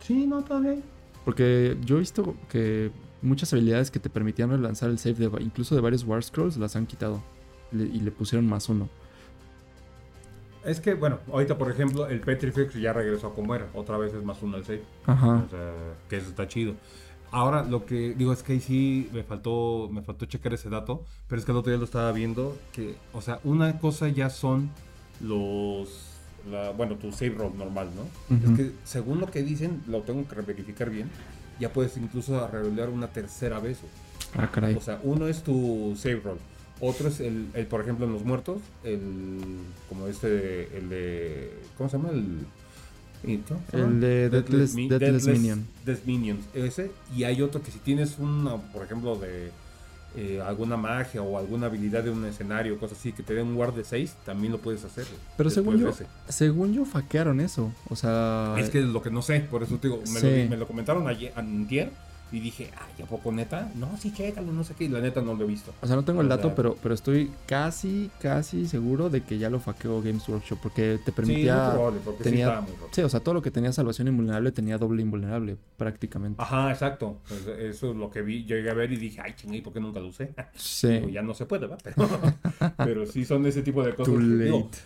[0.00, 0.76] Sí, no, todavía.
[1.24, 5.74] Porque yo he visto que muchas habilidades que te permitían relanzar el save, de, incluso
[5.74, 7.22] de varios War Scrolls, las han quitado.
[7.72, 8.88] y le pusieron más uno.
[10.64, 13.66] Es que, bueno, ahorita por ejemplo, el Petrifex ya regresó como era.
[13.74, 14.82] Otra vez es más uno al save.
[15.06, 15.44] Ajá.
[15.46, 15.72] O sea,
[16.08, 16.74] que eso está chido.
[17.34, 21.02] Ahora lo que digo es que ahí sí me faltó, me faltó checar ese dato,
[21.28, 24.28] pero es que el otro día lo estaba viendo, que, o sea, una cosa ya
[24.28, 24.68] son
[25.18, 26.10] los,
[26.76, 28.36] bueno, tu save roll normal, ¿no?
[28.36, 31.08] Es que según lo que dicen, lo tengo que verificar bien,
[31.58, 33.78] ya puedes incluso arreglar una tercera vez.
[34.36, 34.74] Ah, caray.
[34.74, 36.38] O sea, uno es tu save roll,
[36.82, 39.38] otro es el, el, por ejemplo, en los muertos, el,
[39.88, 42.10] como este, el de, ¿cómo se llama?
[42.10, 42.46] El
[43.24, 45.64] el de Deathless, Minion.
[46.04, 46.90] Minions, ese.
[47.16, 49.50] Y hay otro que si tienes una, por ejemplo, de
[50.16, 53.54] eh, alguna magia o alguna habilidad de un escenario, cosas así, que te den un
[53.54, 55.06] guard de 6, también lo puedes hacer.
[55.36, 55.92] Pero según yo,
[56.28, 57.72] según yo, faquearon eso.
[57.88, 58.56] O sea.
[58.58, 60.66] Es que es lo que no sé, por eso te digo, me, lo, me lo,
[60.66, 61.92] comentaron ayer, antier
[62.32, 63.70] y dije, ay, ¿a poco neta?
[63.74, 64.84] No, sí, chécalo, no sé qué.
[64.84, 65.74] Y la neta no lo he visto.
[65.82, 69.50] O sea, no tengo el dato, pero, pero estoy casi, casi seguro de que ya
[69.50, 70.58] lo hackeó Games Workshop.
[70.62, 71.66] Porque te permitía.
[71.66, 74.78] Sí, probable, porque tenía, sí, sí, o sea, todo lo que tenía salvación invulnerable tenía
[74.78, 76.40] doble invulnerable, prácticamente.
[76.40, 77.18] Ajá, exacto.
[77.28, 78.44] Pues eso es lo que vi.
[78.44, 80.34] Llegué a ver y dije, ay, chingue, ¿por qué nunca lo usé?
[80.54, 81.00] Sí.
[81.12, 81.80] ya no se puede, ¿verdad?
[81.82, 82.08] Pero,
[82.78, 84.14] pero, sí son ese tipo de cosas.
[84.14, 84.78] Too late.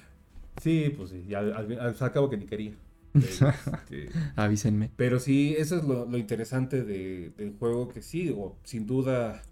[0.61, 1.25] sí, pues sí.
[1.29, 2.73] Ya, al, al, al cabo que ni quería.
[3.19, 4.91] Este, Avísenme.
[4.97, 9.43] Pero sí, eso es lo, interesante del juego, que sí, o, sin duda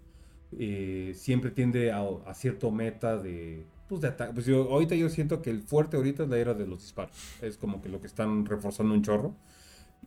[0.57, 4.33] eh, siempre tiende a, cierto meta de, pues de ataque.
[4.33, 7.15] Pues yo, ahorita yo siento que el fuerte ahorita es la era de los disparos.
[7.41, 9.35] Es como que lo que están reforzando un chorro.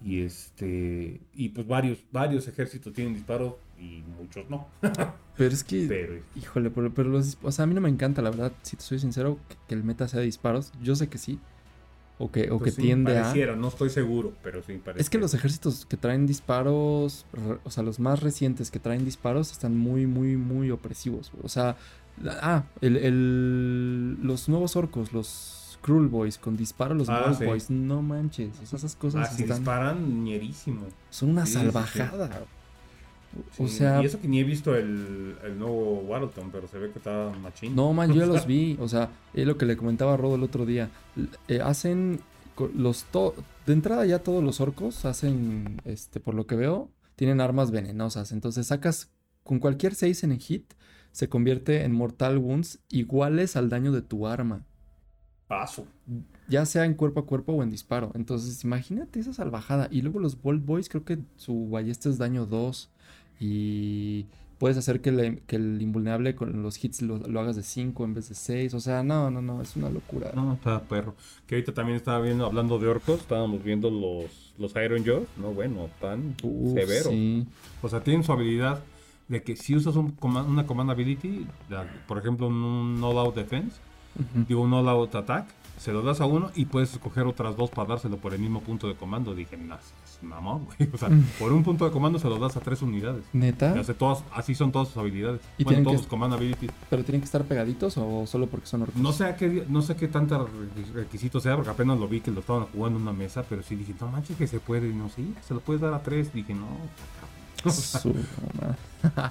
[0.05, 4.69] Y este y pues varios varios ejércitos tienen disparos y muchos no.
[5.37, 8.53] pero es que híjole, pero, los o sea, a mí no me encanta la verdad,
[8.63, 10.73] si te soy sincero, que el meta sea de disparos.
[10.81, 11.41] Yo sé que sí,
[12.19, 13.33] o que, o pues que tiende a...
[13.57, 15.03] no estoy seguro, pero sí parece.
[15.03, 17.25] Es que los ejércitos que traen disparos,
[17.65, 21.31] o sea, los más recientes que traen disparos están muy, muy, muy opresivos.
[21.43, 21.77] O sea,
[22.43, 28.61] ah, el, los nuevos orcos, los Cruel Boys con disparo, los ah, Boys, no manches.
[28.61, 30.87] esas cosas ah, disparan ñerísimo.
[31.11, 32.45] Son una salvajada.
[33.59, 36.91] O sea, y eso que ni he visto el, el nuevo Warleton, pero se ve
[36.91, 37.75] que está machín.
[37.77, 38.77] No, man, yo ya los vi.
[38.81, 40.91] O sea, es lo que le comentaba a Rodo el otro día.
[41.47, 42.21] Eh, hacen
[42.75, 43.07] los
[43.67, 48.33] de entrada ya todos los orcos hacen, este, por lo que veo, tienen armas venenosas.
[48.33, 49.11] Entonces sacas
[49.43, 50.75] con cualquier 6 en el hit,
[51.13, 54.65] se convierte en mortal wounds iguales al daño de tu arma.
[55.47, 55.87] Paso.
[56.49, 58.13] Ya sea en cuerpo a cuerpo o en disparo.
[58.15, 59.89] Entonces, imagínate esa salvajada.
[59.91, 62.91] Y luego los Bolt Boys, creo que su ballesta es daño 2.
[63.41, 64.27] Y
[64.59, 65.11] puedes hacer que,
[65.49, 68.75] el invulnerable con los hits lo, hagas de 5 en vez de 6.
[68.75, 70.33] O sea, no, no, no, es una locura.
[70.35, 71.15] No, está perro.
[71.47, 75.29] Que ahorita también estaba viendo, hablando de orcos, estábamos viendo los, los Iron Jaws.
[75.37, 76.35] No, bueno, tan
[76.75, 77.11] severo.
[77.83, 78.83] O sea, tienen su habilidad
[79.29, 81.47] de que si usas un, una command ability,
[82.07, 83.77] por ejemplo, un all out defense,
[84.49, 85.47] digo un all out attack,
[85.79, 88.61] se lo das a uno y puedes escoger otras dos para dárselo por el mismo
[88.63, 89.35] punto de comando.
[89.35, 89.77] Dije, no,
[90.23, 90.91] mamón, güey.
[90.95, 91.25] O sea, mm.
[91.39, 93.25] por un punto de comando se lo das a tres unidades.
[93.33, 93.73] ¿Neta?
[93.79, 95.41] Hace todas, así son todas sus habilidades.
[95.59, 96.71] ¿Y bueno, todos que, command abilities.
[96.91, 99.01] ¿Pero tienen que estar pegaditos o solo porque son orcos?
[99.01, 100.45] No sé a qué, no sé qué tanta
[100.95, 103.77] requisito sea, porque apenas lo vi que lo estaban jugando en una mesa, pero sí
[103.77, 104.89] dije, no manches que se puede.
[104.89, 106.33] Y no, sí, se lo puedes dar a tres.
[106.33, 106.67] Dije, no,
[107.65, 108.15] Su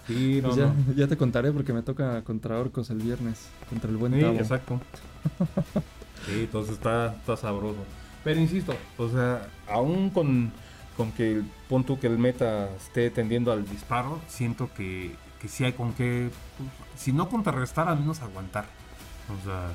[0.07, 3.89] sí, no, pues ya, ya, te contaré porque me toca contra orcos el viernes, contra
[3.89, 4.81] el buen Sí, exacto.
[6.25, 7.79] sí, entonces está, está sabroso.
[8.23, 10.51] Pero insisto, o sea, aún con,
[10.97, 15.63] con que el punto que el meta esté tendiendo al disparo, siento que, que sí
[15.63, 16.69] hay con que, pues,
[17.01, 18.65] si no contrarrestar, al menos aguantar.
[19.39, 19.71] O sea,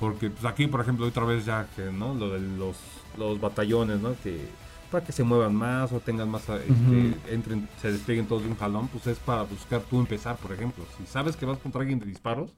[0.00, 2.14] porque pues aquí, por ejemplo, otra vez ya que, ¿no?
[2.14, 2.76] Lo de los,
[3.16, 4.14] los batallones, ¿no?
[4.22, 4.48] Que
[4.90, 8.56] para que se muevan más o tengan más, este, entren, se desplieguen todos de un
[8.56, 10.84] jalón, pues es para buscar tú empezar, por ejemplo.
[10.96, 12.50] Si sabes que vas contra alguien de disparos,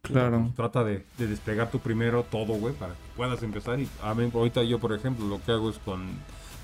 [0.00, 0.42] claro.
[0.42, 3.78] Pues, trata de, desplegar tú primero todo, güey, para que puedas empezar.
[3.78, 6.06] Y a mí, ahorita yo, por ejemplo, lo que hago es con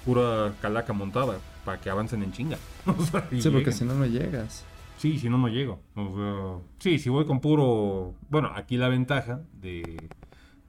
[0.05, 2.59] pura calaca montada, para que avancen en chinga.
[3.39, 4.65] sí, porque si no, no llegas.
[4.99, 5.81] Sí, si no, no llego.
[6.79, 8.15] sí, si voy con puro...
[8.29, 10.09] Bueno, aquí la ventaja de,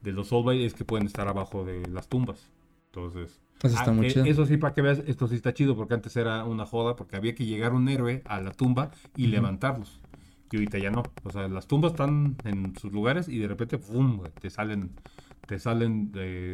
[0.02, 2.50] de los Soul es que pueden estar abajo de las tumbas.
[2.88, 6.65] Entonces, Ah, eso sí, para que veas, esto sí está chido, porque antes era una
[6.65, 10.02] joda, porque había que llegar un héroe a la tumba y levantarlos.
[10.52, 11.04] Y ahorita ya no.
[11.24, 14.22] O sea, las tumbas están en sus lugares y de repente, ¡pum!
[14.41, 14.91] te salen
[15.48, 16.12] te salen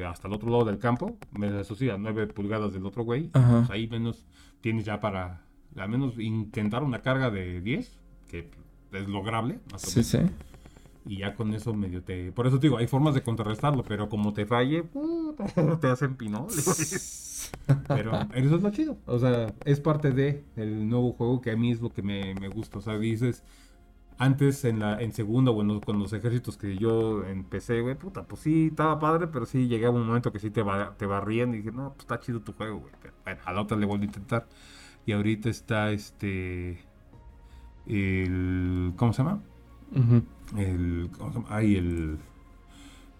[0.07, 3.29] hasta el otro lado del campo, eso sí, a 9 pulgadas del otro güey.
[3.29, 4.25] Pues ahí menos
[4.61, 5.41] tienes ya para,
[5.75, 7.99] al menos intentar una carga de 10,
[8.29, 8.49] que
[8.91, 9.59] es lograble.
[9.77, 10.19] sí, sí.
[11.05, 12.31] Y ya con eso medio te...
[12.31, 14.83] Por eso te digo, hay formas de contrarrestarlo, pero como te falle,
[15.81, 16.47] te hacen pinol.
[17.87, 18.97] pero eso es lo chido.
[19.05, 22.33] O sea, es parte de el nuevo juego que a mí es lo que me,
[22.49, 22.79] gusta.
[22.79, 23.43] O sea, dices,
[24.19, 28.23] antes en la en segunda o en con los ejércitos que yo empecé, güey, puta,
[28.27, 31.53] pues sí, estaba padre, pero sí llegaba un momento que sí te, va, te barrían
[31.53, 32.93] y dije, no, pues está chido tu juego, güey.
[33.01, 34.47] Pero bueno, a la otra le vuelvo a intentar.
[35.05, 36.83] Y ahorita está este...
[37.87, 39.41] El, ¿Cómo se llama?
[40.57, 41.09] el,
[41.47, 42.19] hay el,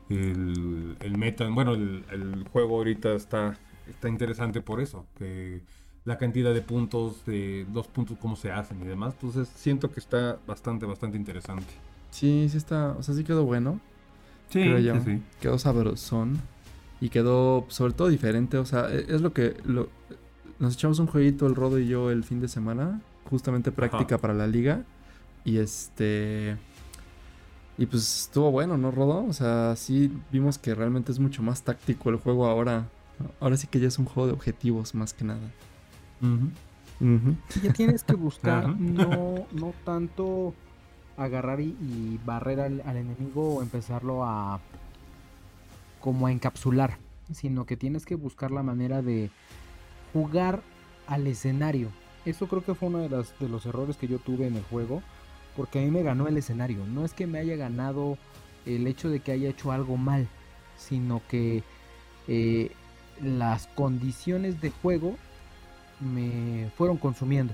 [0.09, 3.57] el, el meta, bueno, el, el, juego ahorita está,
[3.87, 5.63] está interesante por eso, que
[6.09, 9.99] la cantidad de puntos, de dos puntos, cómo se hacen y demás, entonces siento que
[9.99, 11.67] está bastante, bastante interesante.
[12.09, 13.79] Sí, sí está, o sea, sí quedó bueno.
[14.49, 14.63] Sí,
[15.05, 16.39] sí, Quedó sabrosón
[16.99, 19.87] y quedó sobre todo diferente, o sea, e, es lo que lo,
[20.57, 24.33] nos echamos un jueguito el Rodo y yo el fin de semana, justamente práctica para
[24.33, 24.81] la liga
[25.45, 26.57] y este
[27.77, 29.25] y pues estuvo bueno, ¿no, Rodo?
[29.25, 32.87] O sea, sí vimos que realmente es mucho más táctico el juego ahora.
[33.39, 35.51] Ahora sí que ya es un juego de objetivos más que nada.
[36.21, 40.53] Ya tienes que buscar no, no tanto
[41.17, 44.59] agarrar y, barrer al, enemigo o empezarlo a
[45.99, 46.97] como a encapsular,
[47.31, 49.29] sino que tienes que buscar la manera de
[50.13, 50.61] jugar
[51.07, 51.89] al escenario.
[52.25, 54.63] Eso creo que fue uno de, las, de los errores que yo tuve en el
[54.63, 55.01] juego
[55.59, 56.85] porque a mí me ganó el escenario.
[56.85, 58.17] No es que me haya ganado
[58.65, 60.29] el hecho de que haya hecho algo mal,
[60.77, 61.63] sino que
[62.29, 62.71] eh,
[63.21, 65.17] las condiciones de juego
[65.99, 67.53] me fueron consumiendo.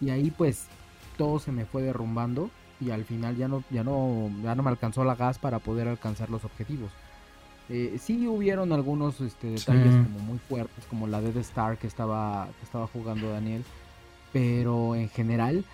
[0.00, 0.66] Y ahí pues
[1.16, 4.70] todo se me fue derrumbando y al final ya no, ya no, ya no me
[4.70, 6.90] alcanzó la gas para poder alcanzar los objetivos.
[7.68, 12.48] Eh, sí hubieron algunos este, detalles como muy fuertes, como la Dead Star que estaba,
[12.58, 13.64] que estaba jugando Daniel,
[14.32, 15.64] pero en general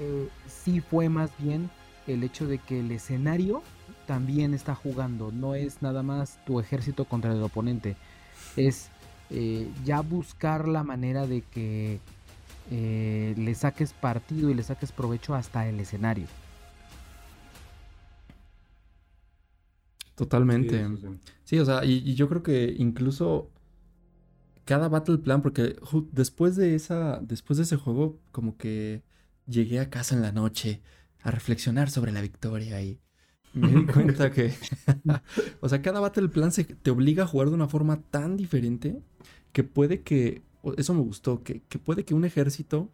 [0.00, 1.70] eh, sí fue más bien
[2.08, 3.62] el hecho de que el escenario
[4.06, 7.94] también está jugando, no es nada más tu ejército contra el oponente,
[8.56, 8.90] es
[9.30, 12.00] eh, ya buscar la manera de que
[12.70, 16.26] eh, le saques partido y le saques provecho hasta el escenario.
[20.14, 20.84] Totalmente.
[21.44, 23.50] Sí, o sea, y, yo creo que incluso
[24.64, 25.76] cada battle plan, porque
[26.12, 29.02] después de esa, después de ese juego, como que
[29.46, 30.82] llegué a casa en la noche
[31.22, 32.98] a reflexionar sobre la victoria y
[33.54, 34.52] me di cuenta que,
[35.60, 39.00] o sea, cada battle plan se, te obliga a jugar de una forma tan diferente
[39.52, 40.42] que puede que,
[40.76, 42.90] eso me gustó, que, puede que un ejército,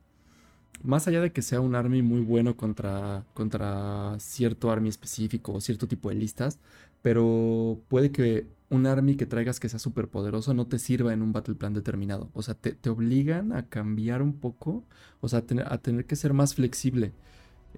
[0.82, 5.60] más allá de que sea un army muy bueno contra, contra cierto army específico o
[5.60, 6.58] cierto tipo de listas,
[7.02, 11.22] pero puede que un army que traigas que sea súper poderoso no te sirva en
[11.22, 12.30] un battle plan determinado.
[12.34, 14.84] O sea, te, obligan a cambiar un poco,
[15.20, 17.12] o sea, a tener, que ser más flexible.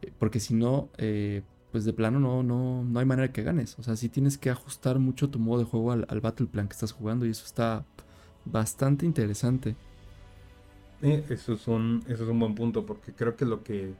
[0.02, 1.42] Eh, porque si no, eh,
[1.76, 3.78] pues de plano no, no, no hay manera que ganes.
[3.78, 6.72] O sea, sí tienes que ajustar mucho tu modo de juego al, battle plan que
[6.72, 7.84] estás jugando y eso está
[8.46, 9.76] bastante interesante.
[11.02, 13.92] Eh, eso, es un, eso es un buen punto porque creo que lo que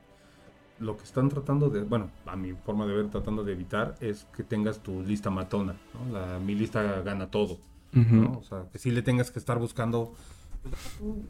[0.81, 4.27] lo que están tratando de, bueno, a mi forma de ver, tratando de evitar es
[4.35, 6.19] que tengas tu lista matona, ¿no?
[6.19, 7.59] La, mi lista gana todo,
[7.93, 8.39] ¿no?
[8.39, 10.15] O sea, que sí le tengas que estar buscando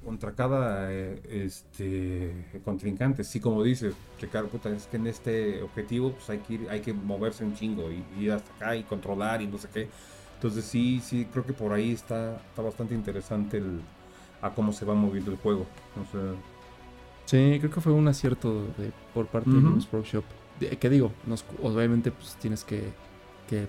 [0.05, 3.25] contra cada eh, este contrincante.
[3.25, 6.81] Sí, como dices, Ricardo, puta, es que en este objetivo pues hay que ir, hay
[6.81, 9.88] que moverse un chingo y ir hasta acá y controlar y no sé qué.
[10.35, 13.81] Entonces sí, sí, creo que por ahí está, está bastante interesante el,
[14.42, 15.66] a cómo se va moviendo el juego.
[16.01, 16.35] O sea,
[17.27, 20.22] Sí, creo que fue un acierto de, por parte de Games Workshop.
[20.79, 21.11] que digo,
[21.61, 22.85] obviamente pues tienes que,
[23.49, 23.66] que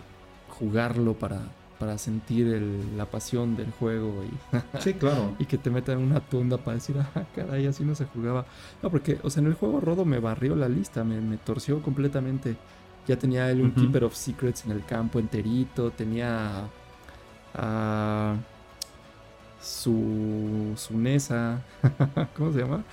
[0.50, 1.42] jugarlo para,
[1.80, 2.62] para sentir
[2.96, 5.36] la pasión del juego y, sí, claro.
[5.40, 8.46] y que te metan una tunda para decir, ah, caray, así no se jugaba.
[8.82, 11.82] No, porque, o sea, en el juego Rodo me barrió la lista, me, me torció
[11.82, 12.58] completamente.
[13.08, 16.68] Ya tenía el un Keeper of Secrets en el campo enterito, tenía
[17.54, 18.36] a
[19.62, 21.62] su, su Nesa,
[22.38, 22.84] ¿cómo se llama?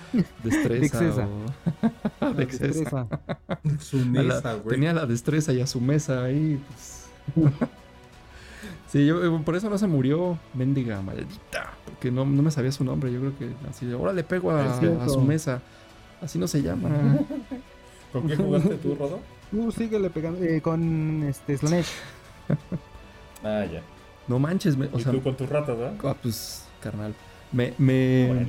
[0.43, 1.27] Destreza.
[2.21, 2.33] O...
[2.33, 3.07] destreza.
[3.79, 4.75] su Nesa, güey.
[4.75, 6.61] Tenía la destreza y a su mesa ahí.
[6.67, 7.55] Pues...
[8.87, 11.73] sí, yo, eh, por eso no se murió, mendiga maldita.
[11.85, 13.11] Porque no, no, me sabía su nombre.
[13.11, 15.61] Yo creo que así de, ahora le pego a, a su mesa.
[16.21, 16.89] Así no se llama.
[18.11, 19.19] ¿Con qué jugaste tú, Rodo?
[19.51, 21.91] Tú síguele pegando eh, con este Slanesh.
[23.43, 23.81] ah, ya.
[24.27, 25.95] No manches, me, o ¿Y tú con tus ratas, ¿verdad?
[26.03, 27.13] Ah, pues, carnal.
[27.51, 28.47] Me, me,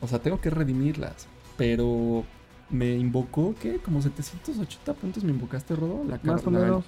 [0.00, 1.28] O sea, tengo que redimirlas.
[1.56, 2.24] Pero
[2.70, 3.78] me invocó, ¿qué?
[3.78, 6.04] Como 780 puntos me invocaste, Rodo.
[6.08, 6.84] La Más o menos.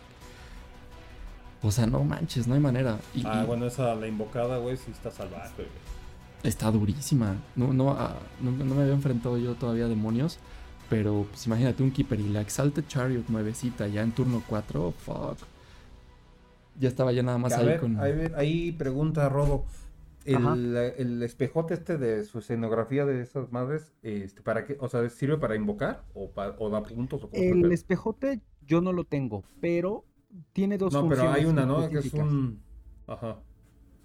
[1.62, 2.98] O sea, no manches, no hay manera.
[3.24, 5.68] ah, bueno, esa, la invocada, güey, sí está salvaje, güey.
[6.42, 7.36] Está durísima.
[7.54, 10.38] No, no, ah, no, no, me había enfrentado yo todavía a demonios.
[10.88, 14.92] Pero, pues imagínate un Keeper y la Exalted Chariot nuevecita ya en turno 4.
[14.92, 15.38] Fuck.
[16.78, 17.98] Ya estaba ya nada más ahí con.
[18.00, 19.64] Ahí, pregunta Rodo.
[20.24, 24.76] El, espejote este de su escenografía de esas madres, este, ¿para qué?
[24.80, 27.24] O sea, ¿sirve para invocar o, o da puntos?
[27.24, 30.04] O el espejote yo no lo tengo, pero
[30.52, 31.24] tiene dos no, funciones.
[31.24, 31.88] No, pero hay una, ¿no?
[31.88, 32.60] Que es un...
[33.06, 33.38] Ajá.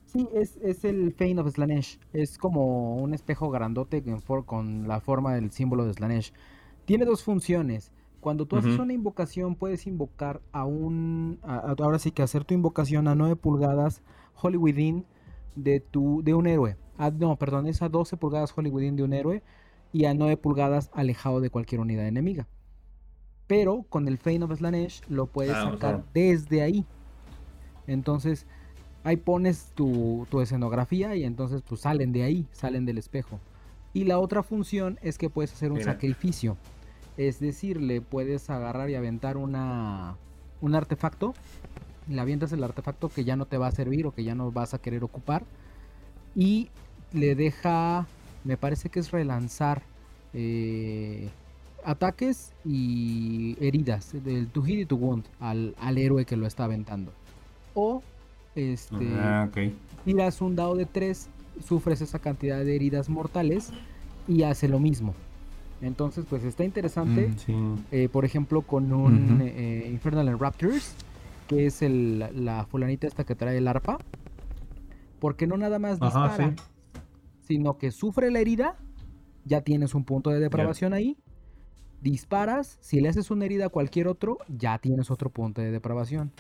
[0.06, 2.00] Sí, es, es el Fane of Slanesh.
[2.14, 4.04] Es como un espejo grandote
[4.46, 6.32] con la forma del símbolo de Slanesh.
[6.86, 7.92] Tiene dos funciones.
[8.22, 11.40] Cuando tú haces una invocación, puedes invocar a un.
[11.44, 14.02] ahora sí que hacer tu invocación a 9 pulgadas
[14.42, 15.06] Holy Within
[15.56, 16.76] de, tu, de un héroe.
[16.98, 19.44] Ah, no, perdón, es a 12 pulgadas Holy Within de un héroe
[19.94, 22.48] y a 9 pulgadas alejado de cualquier unidad enemiga.
[23.48, 26.86] Pero con el Fane of Slanesh lo puedes ah, sacar desde ahí.
[27.88, 28.48] Entonces,
[29.04, 33.40] ahí pones tu, tu, escenografía y entonces pues salen de ahí, salen del espejo.
[33.94, 36.58] Y la otra función es que puedes hacer un sacrificio.
[37.18, 40.18] Es decir, le puedes agarrar y aventar una,
[40.60, 41.34] un artefacto.
[42.10, 44.52] Le avientas el artefacto que ya no te va a servir o que ya no
[44.52, 45.44] vas a querer ocupar.
[46.36, 46.70] Y
[47.14, 48.06] le deja,
[48.44, 49.84] me parece que es relanzar
[50.34, 51.30] eh,
[51.86, 57.12] ataques y heridas del to hit y to wound al, héroe que lo está aventando.
[57.74, 58.02] O
[58.56, 59.50] este, ah,
[60.04, 61.30] tiras un dado de 3,
[61.66, 63.72] sufres esa cantidad de heridas mortales
[64.28, 65.14] y hace lo mismo.
[65.82, 67.32] Entonces, pues está interesante.
[67.48, 70.96] Mm, eh, por ejemplo, con un eh, Infernal Raptors,
[71.48, 74.00] que es el, la fulanita esta que trae el arpa.
[75.20, 76.56] Porque no nada más dispara,
[77.42, 78.78] sino que sufre la herida,
[79.44, 81.18] ya tienes un punto de depravación ahí.
[82.06, 86.32] Disparas, si le haces una herida a cualquier otro, ya tienes otro punto de depravación.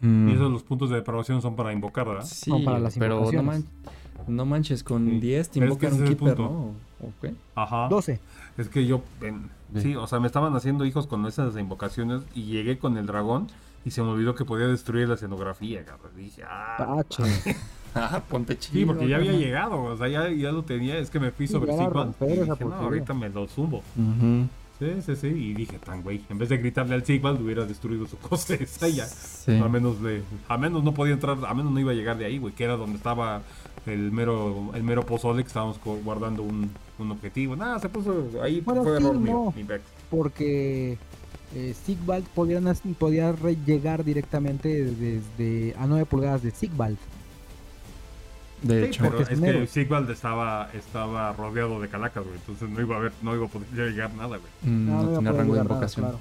[0.00, 2.24] Y esos los puntos de depravación son para invocar, ¿verdad?
[2.24, 3.30] Sí, para las pero
[4.26, 6.72] no, manches, con 10 te invocan un keeper, ¿no?
[7.54, 7.88] Ajá.
[7.88, 8.18] 12.
[8.56, 9.02] Es que yo,
[9.76, 13.48] sí, o sea, me estaban haciendo hijos con esas invocaciones y llegué con el dragón
[13.84, 16.12] y se me olvidó que podía destruir la escenografía, cabrón.
[16.16, 17.02] dije, ah.
[17.94, 18.80] ah, ponte chido.
[18.80, 21.46] Sí, porque ya había llegado, o sea, ya, ya, lo tenía, es que me fui
[21.46, 22.14] sobre Sigmund.
[22.60, 23.82] no, ahorita me lo subo.
[24.78, 28.06] Sí, sí, sí, y dije, tan güey, en vez de gritarle al Sigmund, hubiera destruido
[28.06, 29.06] su cosa esa ya.
[29.64, 32.24] A menos le, a menos no podía entrar, a menos no iba a llegar de
[32.24, 33.42] ahí, güey, que era donde estaba
[33.86, 37.54] el mero, el mero pozole que estábamos guardando un, un objetivo.
[37.54, 39.54] Nada, se puso ahí bueno, fue error mío,
[40.10, 40.98] Porque
[41.54, 42.60] eh, Sigvald podía,
[42.98, 43.34] podía
[43.66, 46.98] llegar directamente desde a 9 pulgadas de Sigvald.
[48.64, 52.36] De hecho, pero es, que Sigvald estaba, estaba rodeado de calacas, güey.
[52.36, 54.50] Entonces no iba a ver, no iba a poder llegar nada, güey.
[54.62, 56.12] Mm, no, tenía rango de invocación.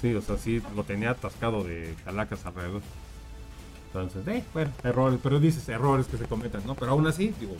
[0.00, 2.82] Sí, o sea, sí, lo tenía atascado de calacas alrededor.
[3.86, 6.74] Entonces, eh, bueno, errores, pero dices errores que se cometan, ¿no?
[6.74, 7.54] Pero aún así, digo,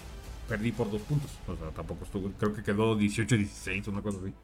[0.48, 1.30] perdí por dos puntos.
[1.46, 4.34] O sea, tampoco estuvo, creo que quedó 18-16, una cosa así.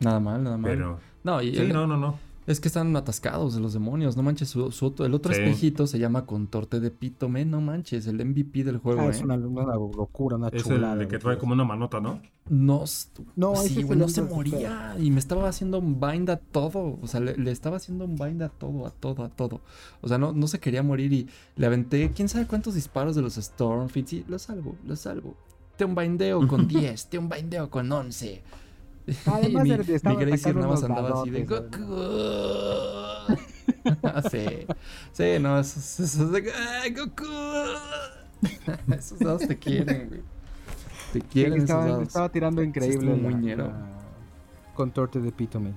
[0.00, 0.72] Nada mal, nada mal.
[0.72, 2.18] Pero, no, y sí, no, no, no.
[2.46, 4.48] Es que están atascados de los demonios, no manches.
[4.48, 9.02] Su, el otro espejito se llama Contorte de Pítome, no manches, el MVP del juego.
[9.02, 9.24] Ah, es ¿eh?
[9.24, 10.94] una, locura, una es chulada.
[10.94, 12.20] El de que trae como una manota, ¿no?
[12.48, 12.84] No,
[13.36, 14.96] no, sí, no se moría.
[14.98, 16.98] Y me estaba haciendo un bind a todo.
[17.00, 19.60] O sea, le, estaba haciendo un bind a todo, a todo, a todo.
[20.00, 23.22] O sea, no, no se quería morir y le aventé quién sabe cuántos disparos de
[23.22, 24.12] los Stormfits.
[24.14, 25.36] Y lo salvo, lo salvo.
[25.76, 28.42] Te un bindeo con 10, te un bindeo con 11.
[29.26, 31.78] Además, mi, mi Gracie nada más andaba así de Goku.
[34.30, 34.66] sí,
[35.12, 36.40] sí, no, esos, esos de
[36.90, 37.24] Goku.
[38.96, 40.22] esos dos te quieren, güey.
[41.12, 41.54] Te quieren.
[41.54, 43.14] Sí, estaba, estaba, tirando increíble.
[43.14, 43.72] Sí, muñero.
[44.74, 45.72] Contorte de Pítome.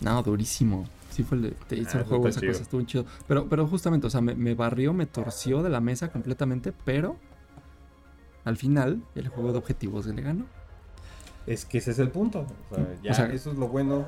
[0.00, 0.86] No, durísimo.
[1.10, 3.06] Sí fue el, te hizo ah, el juego, esa cosa estuvo chido.
[3.26, 7.16] Pero, pero justamente, o sea, me, me barrió, me torció de la mesa completamente, pero
[8.44, 10.46] al final el juego de objetivos le ganó.
[11.46, 12.46] Es que ese es el punto.
[12.70, 14.04] O sea, ya eso es lo bueno.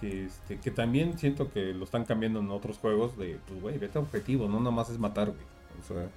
[0.00, 3.78] Que, este, que también siento que lo están cambiando en otros juegos de, pues, güey,
[3.78, 5.40] vete a objetivo, no nada más es matar, güey.
[5.80, 6.08] O sea,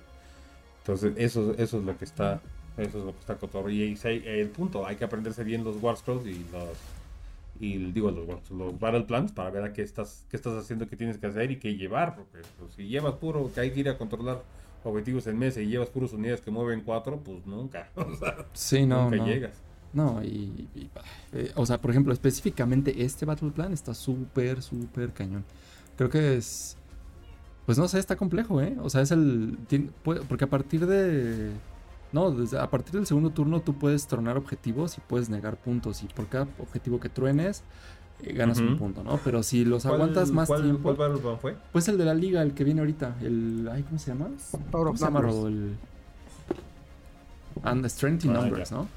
[0.79, 2.41] entonces, eso, eso es lo que está,
[2.77, 3.69] eso es lo que está cotorro.
[3.69, 5.95] Y el punto, hay que aprenderse bien los War
[6.25, 6.77] y los,
[7.59, 10.95] y digo, los, los Battle Plans para ver a qué estás, qué estás haciendo, qué
[10.95, 13.89] tienes que hacer y qué llevar, porque pues, si llevas puro que hay que ir
[13.89, 14.43] a controlar
[14.83, 18.85] objetivos en mesa y llevas puros unidades que mueven cuatro, pues nunca, o sea, sí,
[18.85, 19.61] no, nunca llegas.
[19.93, 20.69] No, y,
[21.33, 25.43] eh, o sea, por ejemplo, específicamente este Battle Plan está súper, súper cañón.
[25.95, 26.77] Creo que es,
[27.65, 28.77] pues no sé, está complejo, ¿eh?
[28.81, 29.57] O sea, es el,
[30.27, 31.51] porque a partir de,
[32.11, 36.03] no, desde, a partir del segundo turno tú puedes tronar objetivos y puedes negar puntos
[36.03, 37.63] y por cada objetivo que truenes
[38.23, 39.19] eh, ganas un punto, ¿no?
[39.23, 41.57] Pero si los aguantas más tiempo, ¿Cuál Battle Plan fue?
[41.71, 44.29] Pues el de la liga, el que viene ahorita, el, ay, ¿cómo se llama?
[44.71, 45.75] ¿Cómo se llama, El
[47.63, 48.87] And the Strength in ah, Numbers, ¿no?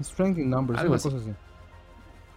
[0.00, 1.08] Strength in numbers, Algo así.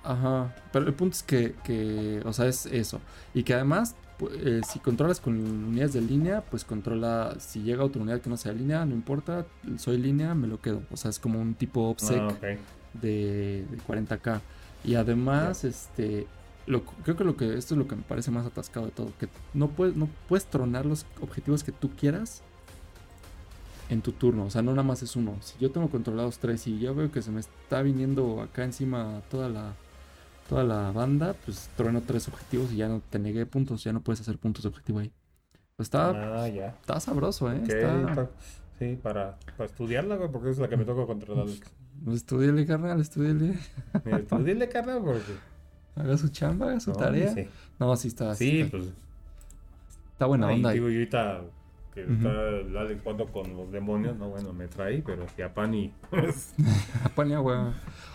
[0.04, 3.00] Ajá, pero el punto es que, que, o sea, es eso.
[3.34, 3.96] Y que además,
[4.44, 8.38] eh, si controlas con unidades de línea, pues controla, si llega otra unidad que no
[8.38, 9.46] sea línea, no importa,
[9.78, 10.82] soy línea, me lo quedo.
[10.92, 12.34] O sea, es como un tipo OPSEC ah,
[12.94, 14.40] de, 40k.
[14.86, 16.28] Y además, este,
[16.66, 19.12] lo, creo que lo que esto es lo que me parece más atascado de todo,
[19.20, 22.42] que no puedes, no puedes tronar los objetivos que tú quieras
[23.90, 24.46] en tu turno.
[24.46, 25.36] O sea, no nada más es uno.
[25.42, 29.22] Si yo tengo controlados tres y yo veo que se me está viniendo acá encima
[29.30, 29.74] toda la
[30.48, 34.02] toda la banda, pues trueno tres objetivos y ya no te negué puntos, ya no
[34.02, 35.12] puedes hacer puntos de objetivo ahí.
[35.76, 36.10] Pues está,
[36.44, 36.70] ah, ya.
[36.70, 37.62] está sabroso, ¿eh?
[37.62, 38.30] Está...
[38.80, 41.46] Sí, para, para estudiarla, güey, porque es la que me toca controlar.
[41.46, 41.62] Pues,
[42.04, 43.60] pues estudiale, carnal, estudiale.
[44.06, 45.34] estudiale, carnal, porque...
[45.96, 47.36] Haga su chamba, haga su tarea.
[47.78, 48.34] No, sí está.
[48.36, 48.86] Sí, pues...
[50.14, 50.72] Está buena onda.
[50.72, 51.42] Digo, yo ahorita
[51.94, 55.94] que está de cuando con los demonios, no, bueno, me trae, pero si a Pani.
[57.04, 57.58] a Pani, güey.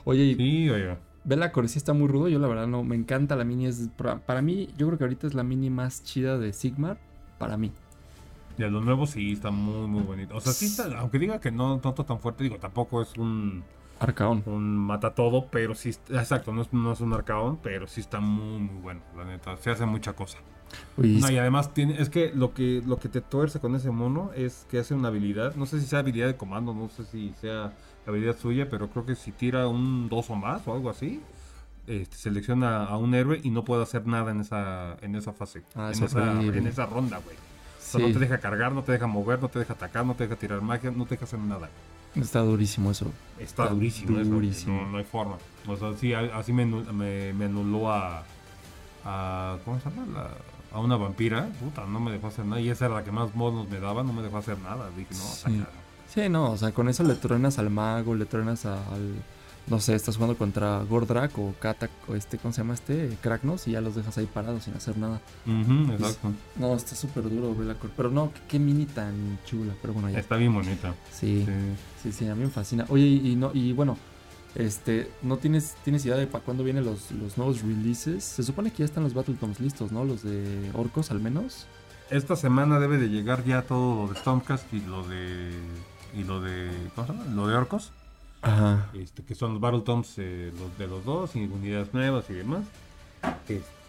[0.04, 0.96] Oye, sí, oye.
[1.24, 4.42] Vela sí está muy rudo, yo la verdad no, me encanta la mini, es para,
[4.42, 6.98] mí, yo creo que ahorita es la mini más chida de Sigmar,
[7.38, 7.72] para mí.
[8.58, 10.36] Ya, lo nuevo sí está muy, muy bonito.
[10.36, 13.64] O sea, sí está, aunque diga que no tanto tan fuerte, digo, tampoco es un...
[14.00, 14.42] Arcaón.
[14.44, 18.20] Un mata todo, pero sí, exacto, no es, no es un arcaón, pero sí está
[18.20, 19.56] muy, muy bueno, la neta.
[19.56, 20.38] Se hace mucha cosa
[21.02, 24.66] y además tiene, es que lo que lo que te tuerce con ese mono es
[24.70, 27.72] que hace una habilidad, no sé si sea habilidad de comando, no sé si sea
[28.06, 31.20] habilidad suya, pero creo que si tira un 2 o más o algo así,
[31.86, 35.62] este, selecciona a un héroe y no puede hacer nada en esa en esa fase,
[35.74, 36.04] ah, en,
[36.66, 37.36] esa, ronda, güey.
[38.06, 40.36] no te deja cargar, no te deja mover, no te deja atacar, no te deja
[40.36, 41.68] tirar magia, no te deja hacer nada.
[42.14, 43.10] Está durísimo eso.
[43.40, 44.70] Está, durísimo, eso.
[44.70, 45.36] No, hay forma.
[45.66, 48.22] O sea, sí, así me, me, me anuló a,
[49.04, 49.58] a.
[49.64, 50.06] ¿Cómo se llama?
[50.12, 50.30] La,
[50.74, 52.60] a una vampira, puta, no me dejó hacer nada.
[52.60, 54.90] Y esa era la que más monos me daba, no me dejó hacer nada.
[54.96, 55.64] Dije, no, sí.
[56.12, 59.22] sí, no, o sea, con eso le truenas al mago, le truenas al.
[59.66, 63.16] No sé, estás jugando contra Gordrak o Katak o este, ¿cómo se llama este?
[63.22, 65.22] Kraknos y ya los dejas ahí parados sin hacer nada.
[65.46, 66.32] exacto.
[66.56, 67.90] no, está súper duro, Velacor.
[67.96, 69.72] Pero no, qué, mini tan chula.
[69.80, 70.18] Pero bueno, ya.
[70.18, 70.92] Está bien bonita.
[71.10, 71.46] Sí,
[72.02, 72.84] sí, sí, a mí me fascina.
[72.90, 73.96] Oye, y, no, y bueno,
[74.54, 78.22] este, ¿no tienes, tienes idea de para cuándo vienen los, los, nuevos releases?
[78.22, 80.04] Se supone que ya están los Battletoms listos, ¿no?
[80.04, 81.66] Los de Orcos al menos.
[82.10, 85.50] Esta semana debe de llegar ya todo lo de Stormcast y lo de.
[86.14, 86.70] y lo de.
[86.94, 87.24] ¿Cómo se llama?
[87.34, 87.92] Lo de Orcos.
[88.42, 88.90] Ajá.
[88.94, 92.64] Este, que son los Battletoms eh, los de los dos, y unidades nuevas y demás.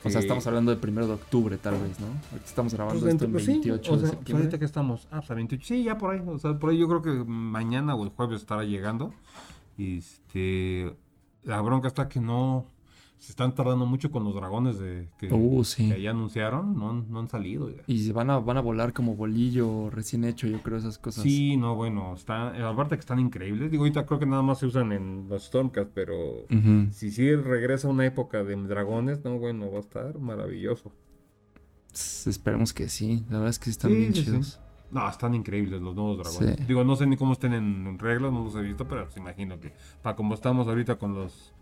[0.04, 2.08] O sea, estamos hablando del primero de octubre, tal vez, ¿no?
[2.36, 4.24] Aquí estamos grabando pues esto el 28 pues de septiembre.
[4.24, 6.22] Pues ahorita que estamos, ah, pues 28, sí, ya por ahí.
[6.26, 9.14] O sea, por ahí yo creo que mañana o el jueves estará llegando.
[9.78, 10.94] Este,
[11.44, 12.66] la bronca está que no,
[13.18, 15.64] se están tardando mucho con los dragones de que, uh,
[16.00, 17.72] ya anunciaron, no, no han salido.
[17.88, 21.24] Y van a, van a volar como bolillo recién hecho, yo creo, esas cosas.
[21.24, 23.72] Sí, no, bueno, está, aparte que están increíbles.
[23.72, 26.46] Digo, ahorita creo que nada más se usan en los Stormcast, pero
[26.92, 30.92] si sí regresa una época de dragones, no, bueno, va a estar maravilloso.
[31.92, 34.60] Esperemos que sí, la verdad es que están bien chidos.
[34.92, 36.68] No, están increíbles los nuevos dragones.
[36.68, 39.60] Digo, no sé ni cómo estén en reglas, no los he visto, pero pues imagino
[39.60, 41.54] que para como estamos ahorita con los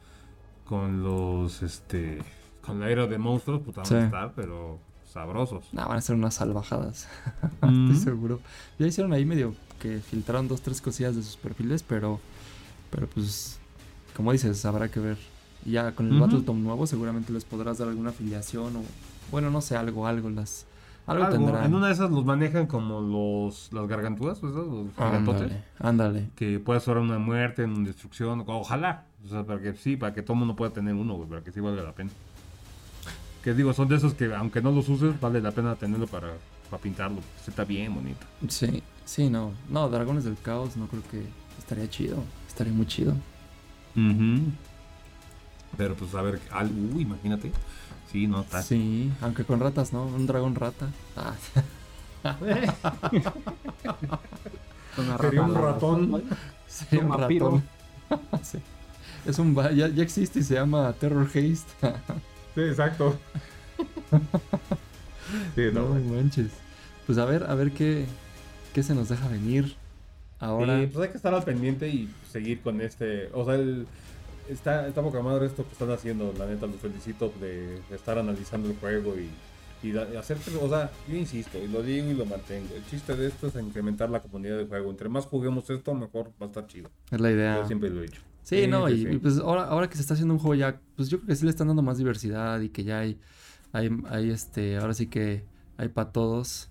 [0.66, 2.20] con los, este,
[2.66, 4.80] con la era de monstruos, pues van a estar, pero
[5.12, 5.66] sabrosos.
[5.72, 7.08] No, van a ser unas salvajadas,
[7.62, 8.40] estoy seguro.
[8.80, 12.20] Ya hicieron ahí medio que filtraron dos, tres cosillas de sus perfiles, pero,
[12.90, 13.60] pero pues,
[14.16, 15.18] como dices, habrá que ver.
[15.66, 18.82] Ya con el Battletome nuevo seguramente les podrás dar alguna afiliación o,
[19.32, 20.66] bueno, no sé, algo, algo las...
[21.06, 21.66] Algo, tendrán.
[21.66, 26.30] En una de esas los manejan como los las garganturas, pues, los ándale, ándale.
[26.36, 29.06] Que puede ser una muerte, una destrucción, ojalá.
[29.26, 31.44] O sea, para que sí, para que todo el mundo pueda tener uno, güey, para
[31.44, 32.12] que sí valga la pena.
[33.44, 36.30] Que digo, son de esos que aunque no los uses, vale la pena tenerlo para,
[36.70, 37.20] para pintarlo.
[37.44, 38.26] Se está bien bonito.
[38.48, 39.52] Sí, sí, no.
[39.70, 41.26] No, Dragones del Caos no creo que
[41.60, 42.24] estaría chido.
[42.48, 43.14] Estaría muy chido.
[45.78, 46.40] Pero pues a ver,
[46.96, 47.52] uy, imagínate.
[48.14, 48.62] Sí, no, está.
[48.62, 50.06] Sí, aunque con ratas, ¿no?
[50.06, 50.88] Un dragón rata.
[51.18, 51.34] Ah.
[55.20, 56.24] Sería un ratón.
[56.68, 57.64] Sería un, ratón.
[58.44, 58.60] sí.
[59.26, 61.56] Es un ya, ya existe y se llama Terror Haste.
[62.54, 63.18] sí, exacto.
[65.56, 66.52] sí, no, manches.
[67.08, 68.06] Pues a ver, a ver qué,
[68.76, 69.76] qué se nos deja venir
[70.40, 70.80] ahora.
[70.80, 73.32] Sí, pues hay que estar al pendiente y seguir con este.
[73.34, 73.88] O sea, el,
[74.50, 76.34] está, está poca madre esto que están haciendo.
[76.38, 80.38] La neta, los felicito de, estar analizando el juego y, y, hacer.
[80.62, 82.74] O sea, yo insisto y lo digo y lo mantengo.
[82.76, 84.90] El chiste de esto es incrementar la comunidad de juego.
[84.92, 86.90] Entre más juguemos esto, mejor va a estar chido.
[87.12, 87.62] Es la idea.
[87.62, 88.22] Yo siempre lo he dicho.
[88.44, 91.18] Sí, no, y, pues ahora, ahora que se está haciendo un juego ya, pues yo
[91.18, 93.18] creo que sí le están dando más diversidad y que ya hay,
[93.72, 95.46] hay, hay este, ahora sí que
[95.78, 96.70] hay para todos.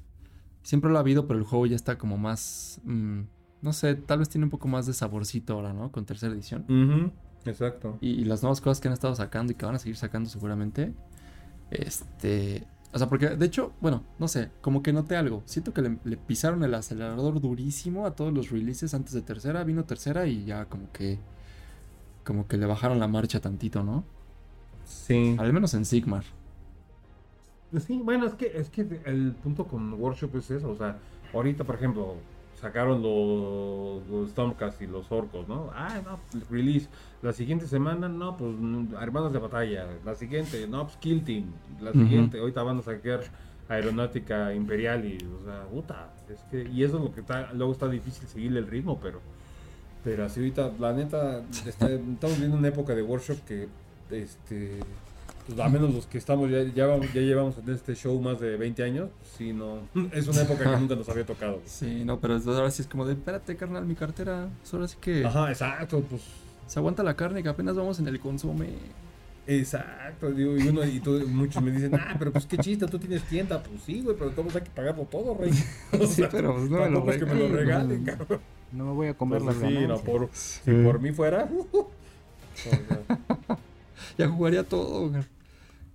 [0.62, 3.20] Siempre lo ha habido, pero el juego ya está como más, mm,
[3.62, 5.90] no sé, tal vez tiene un poco más de saborcito ahora, ¿no?
[5.90, 7.12] Con tercera edición.
[7.44, 7.98] Exacto.
[8.00, 10.92] Y, las nuevas cosas que han estado sacando y que van a seguir sacando seguramente,
[11.70, 15.42] este, o sea, porque de hecho, bueno, no sé, como que noté algo.
[15.46, 19.64] Siento que le, le, pisaron el acelerador durísimo a todos los releases antes de tercera.
[19.64, 21.18] Vino tercera y ya como que
[22.24, 24.04] como que le bajaron la marcha tantito, ¿no?
[24.84, 25.36] Sí.
[25.38, 26.24] Al menos en Sigmar.
[27.78, 30.98] Sí, bueno, es que, es que el punto con Workshop es eso, o sea,
[31.32, 32.16] ahorita, por ejemplo,
[32.62, 35.70] sacaron los, los Stormcast y los orcos, ¿no?
[35.74, 36.88] Ah, no, pues, release.
[37.20, 38.54] La siguiente semana, no, pues
[39.00, 39.86] hermanos de batalla.
[40.04, 41.46] La siguiente, no, pues Kill Team.
[41.80, 43.20] La siguiente, ahorita van a sacar
[43.68, 46.14] aeronáutica imperial y, o sea, puta.
[46.30, 49.20] Es que, y eso es lo que está, luego está difícil seguirle el ritmo, pero
[50.04, 53.68] pero así ahorita, la neta, estamos viendo una época de workshop que,
[54.10, 54.80] este,
[55.46, 58.82] pues al menos los que estamos, ya, ya, llevamos en este show más de 20
[58.82, 59.80] años, sí, no,
[60.12, 61.60] es una época que nunca nos había tocado.
[61.64, 65.24] Sí, no, pero ahora sí es como de, espérate, carnal, mi cartera, ahora sí que...
[65.24, 66.22] Ajá, exacto, pues...
[66.66, 68.70] Se aguanta la carne que apenas vamos en el consume.
[69.46, 73.22] Exacto, digo, y, uno, y muchos me dicen, ah, pero pues qué chiste, tú tienes
[73.24, 73.60] tienda.
[73.62, 75.50] Pues sí, güey, pero todos hay que pagarlo todo, rey.
[76.00, 78.40] O sí, pero pues no me lo, que me lo regalen, cabrón.
[78.70, 81.48] No me voy a comer las sí, no, por, Si por mí fuera.
[84.18, 85.22] ya jugaría todo, güey.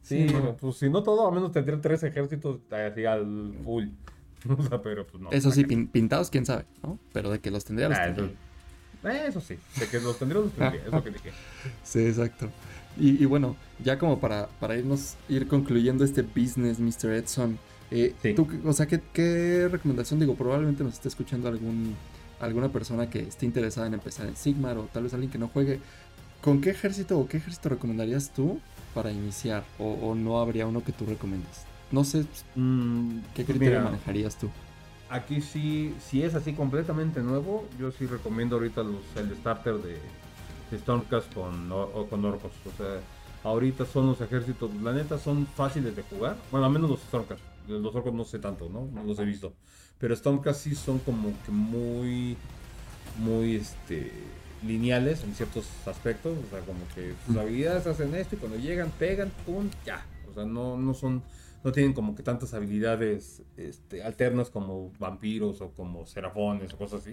[0.01, 0.28] Sí,
[0.60, 3.88] pues si no todo, al menos tendría tres ejércitos así al full.
[4.58, 5.32] o sea, pero pues no.
[5.32, 6.97] Eso sí, pintados, quién sabe, ¿no?
[7.12, 9.28] Pero de que los tendría, los ah, tendría.
[9.28, 11.32] Eso, sí, de que los tendría, los tendría, es lo que dije.
[11.84, 12.49] Sí, exacto.
[12.97, 17.14] Y, y, bueno, ya como para, para irnos, ir concluyendo este business, Mr.
[17.14, 17.60] Edson,
[17.91, 20.20] eh, tú, o sea, ¿qué, ¿qué recomendación?
[20.20, 21.95] Digo, probablemente nos esté escuchando algún
[22.39, 25.47] alguna persona que esté interesada en empezar en Sigmar o tal vez alguien que no
[25.47, 25.80] juegue,
[26.47, 28.61] ¿con qué ejército o qué ejército recomendarías tú
[28.93, 29.65] para iniciar?
[29.79, 31.65] ¿O, no habría uno que tú recomiendes?
[31.91, 32.25] No sé
[32.55, 34.49] mm, qué criterio manejarías tú.
[35.09, 39.97] Aquí sí, si es así completamente nuevo, yo sí recomiendo ahorita los, el starter de,
[40.77, 42.53] Stormcast con, o, con Orcos.
[42.65, 43.01] O sea,
[43.43, 46.37] ahorita son los ejércitos, la neta son fáciles de jugar.
[46.49, 47.41] Bueno, al menos los Stormcast.
[47.67, 48.87] Los Orcos no sé tanto, ¿no?
[48.93, 49.51] No los he visto.
[49.99, 52.37] Pero Stormcast sí son como que muy,
[53.17, 54.13] muy, este,
[54.66, 56.38] lineales en ciertos aspectos.
[56.38, 60.05] O sea, como que sus habilidades hacen esto y cuando llegan, pegan, pum, ya.
[60.30, 61.24] O sea, no, no son,
[61.64, 67.01] no tienen como que tantas habilidades este, alternas como vampiros o como serafones o cosas
[67.01, 67.12] así.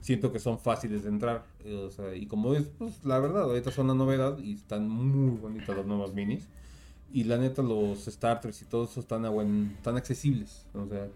[0.00, 1.44] Siento que son fáciles de entrar.
[1.64, 5.36] O sea, y como es, pues la verdad, ahorita son una novedad y están muy
[5.36, 6.46] bonitas las nuevas minis.
[7.12, 10.66] Y la neta, los starters y todo eso están, a buen, están accesibles.
[10.74, 11.06] O sea,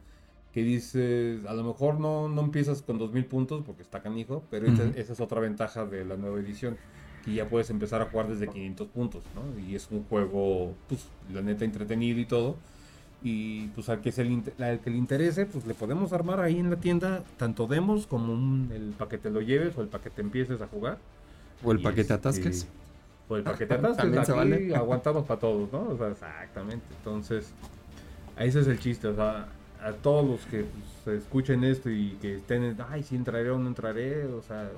[0.52, 4.66] que dices, a lo mejor no, no empiezas con 2000 puntos porque está canijo, pero
[4.66, 6.76] esa, es otra ventaja de la nueva edición,
[7.24, 9.60] que ya puedes empezar a jugar desde 500 puntos, ¿no?
[9.60, 12.56] Y es un juego, pues, la neta entretenido y todo.
[13.22, 16.58] Y pues al que, se le, al que le interese, pues le podemos armar ahí
[16.58, 20.66] en la tienda tanto demos como el paquete lo lleves o el paquete empieces a
[20.66, 20.98] jugar.
[21.62, 22.66] O el paquete atasques.
[23.28, 24.30] O el paquete atasques.
[24.30, 25.90] Aquí aguantamos para todos, ¿no?
[25.90, 26.86] O sea, exactamente.
[26.96, 27.52] Entonces,
[28.38, 29.08] ese es el chiste.
[29.08, 29.48] O sea,
[29.82, 30.64] a todos los que
[31.04, 34.70] pues, escuchen esto y que estén, ay, si entraré o no entraré, o sea,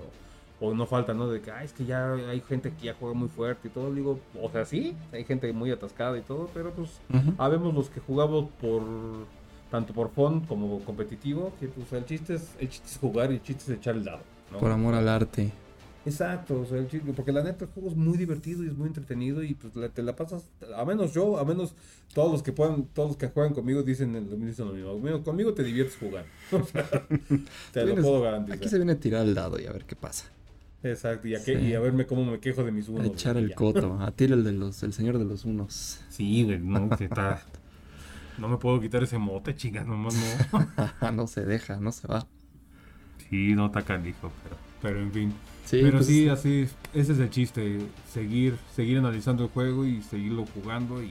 [0.60, 1.28] o no falta, ¿no?
[1.28, 3.92] De que, ay, es que ya hay gente que ya juega muy fuerte y todo.
[3.92, 7.00] Digo, o sea, sí, hay gente muy atascada y todo, pero pues,
[7.38, 8.82] habemos los que jugamos por
[9.70, 13.36] tanto por fun como competitivo, que pues el chiste es, el chiste es jugar y
[13.36, 14.20] el chiste es echar el dado.
[14.60, 15.50] Por amor al arte.
[16.04, 16.84] Exacto, o sea,
[17.14, 20.02] porque la neta el juego es muy divertido y es muy entretenido y pues te
[20.02, 20.44] la pasas,
[20.76, 21.74] a menos yo, a menos
[22.12, 24.12] todos los que puedan, todos los que juegan conmigo dicen,
[24.44, 26.28] dicen lo mismo, conmigo te diviertes jugando.
[27.72, 28.58] te lo puedo garantizar.
[28.58, 30.26] Aquí se viene a tirar el dado y a ver qué pasa.
[30.82, 33.04] Exacto, y a, y a verme cómo me quejo de mis unos.
[33.04, 36.00] A echar el coto, a ti el de los, el señor de los unos.
[36.08, 37.42] Sí, güey, no, está.
[38.38, 41.12] No me puedo quitar ese mote, chingas, nomás no.
[41.12, 42.26] no se deja, no se va.
[43.30, 45.32] Sí, no está canijo, pero, pero en fin.
[45.64, 47.78] Sí, pero pues sí, así, ese es el chiste,
[48.12, 51.10] seguir, seguir analizando el juego y seguirlo jugando y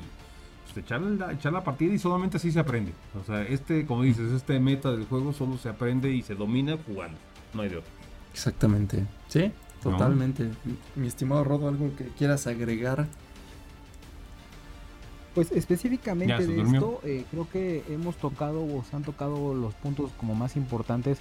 [0.66, 2.92] pues, echar, la, echar la partida y solamente así se aprende.
[3.20, 6.78] O sea, este, como dices, este meta del juego solo se aprende y se domina
[6.86, 7.18] jugando,
[7.54, 7.92] no hay de otro.
[8.34, 9.06] Exactamente.
[9.30, 9.52] Sí,
[9.82, 10.50] totalmente.
[10.96, 13.08] Mi estimado Rodo, ¿algo que quieras agregar?
[15.34, 20.12] Pues específicamente de esto, eh, creo que hemos tocado o se han tocado los puntos
[20.18, 21.20] como más importantes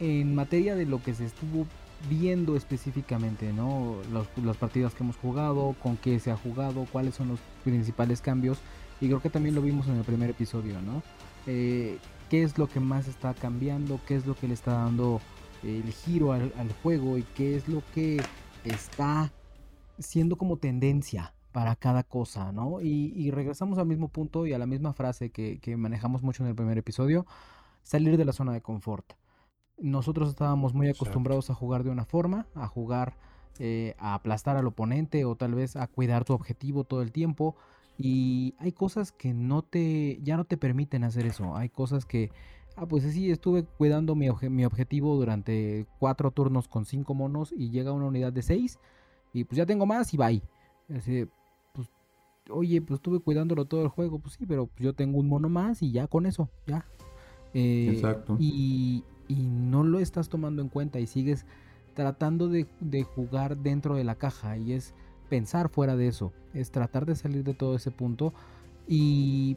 [0.00, 1.66] en materia de lo que se estuvo
[2.08, 3.96] viendo específicamente, ¿no?
[4.42, 8.58] las partidas que hemos jugado, con qué se ha jugado, cuáles son los principales cambios.
[9.00, 11.02] Y creo que también lo vimos en el primer episodio, ¿no?
[11.46, 11.98] Eh,
[12.30, 14.00] ¿Qué es lo que más está cambiando?
[14.06, 15.20] ¿Qué es lo que le está dando
[15.62, 18.22] el giro al, juego y qué es lo que
[18.64, 19.32] está
[19.98, 22.80] siendo como tendencia para cada cosa, ¿no?
[22.80, 26.54] Y, regresamos al mismo punto y a la misma frase que, manejamos mucho en el
[26.54, 27.26] primer episodio,
[27.82, 29.12] salir de la zona de confort.
[29.78, 33.16] Nosotros estábamos muy acostumbrados a jugar de una forma, a jugar
[33.58, 37.56] eh, a aplastar al oponente o tal vez a cuidar tu objetivo todo el tiempo.
[37.98, 41.56] Y hay cosas que no te, ya no te permiten hacer eso.
[41.56, 42.30] Hay cosas que
[42.76, 47.92] Ah, pues sí, estuve cuidando mi, objetivo durante cuatro turnos con cinco monos y llega
[47.92, 48.78] una unidad de seis
[49.32, 50.42] y pues ya tengo más y bye.
[50.96, 51.26] Así,
[51.74, 51.90] pues,
[52.50, 55.82] oye, pues estuve cuidándolo todo el juego, pues sí, pero yo tengo un mono más
[55.82, 56.86] y ya con eso, ya.
[57.52, 58.36] Eh, Exacto.
[58.38, 61.46] Y, no lo estás tomando en cuenta y sigues
[61.94, 64.94] tratando de, de jugar dentro de la caja y es
[65.28, 68.32] pensar fuera de eso, es tratar de salir de todo ese punto
[68.86, 69.56] y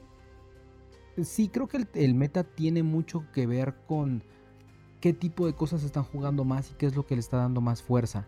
[1.24, 4.22] sí creo que el, meta tiene mucho que ver con
[4.99, 7.61] qué tipo de cosas están jugando más y qué es lo que le está dando
[7.61, 8.26] más fuerza.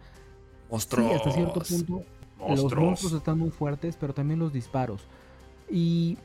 [0.69, 1.07] Monstruos.
[1.07, 2.03] Sí, hasta cierto punto
[2.39, 5.01] los monstruos están muy fuertes, pero también los disparos.
[5.69, 6.17] Y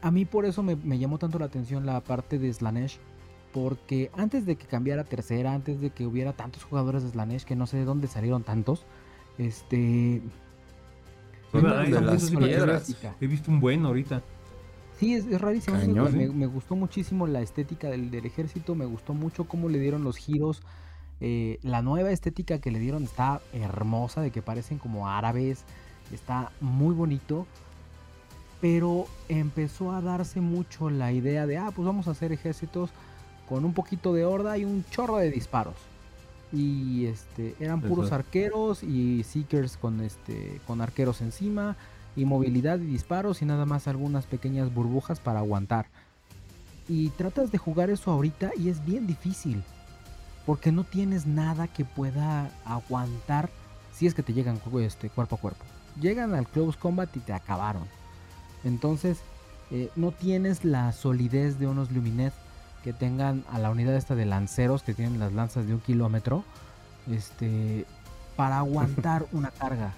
[0.00, 2.98] a mí por eso me, llamó tanto la atención la parte de Slanesh.
[3.60, 7.56] Porque antes de que cambiara tercera, antes de que hubiera tantos jugadores de Slanesh, que
[7.56, 8.86] no sé de dónde salieron tantos,
[9.36, 10.22] este...
[13.20, 14.22] He visto un buen ahorita.
[15.00, 15.76] Sí, es, rarísimo.
[15.76, 20.62] Me, gustó muchísimo la estética del, ejército, me gustó mucho cómo le dieron los giros.
[21.20, 25.64] Eh, la nueva estética que le dieron está hermosa, de que parecen como árabes,
[26.12, 27.44] está muy bonito.
[28.60, 32.90] Pero empezó a darse mucho la idea de, ah, pues vamos a hacer ejércitos
[33.48, 35.74] con un poquito de horda y un chorro de disparos.
[36.52, 41.76] Y este, eran puros arqueros y seekers con, este, con arqueros encima
[42.16, 45.86] y movilidad y disparos y nada más algunas pequeñas burbujas para aguantar.
[46.88, 49.62] Y tratas de jugar eso ahorita y es bien difícil.
[50.46, 53.50] Porque no tienes nada que pueda aguantar
[53.92, 55.64] si es que te llegan este, cuerpo a cuerpo.
[56.00, 57.84] Llegan al close combat y te acabaron.
[58.64, 59.18] Entonces
[59.70, 62.32] eh, no tienes la solidez de unos Luminet
[62.88, 66.42] que tengan a la unidad esta de lanceros que tienen las lanzas de un kilómetro.
[67.06, 67.84] Este,
[68.34, 69.92] para aguantar una carga.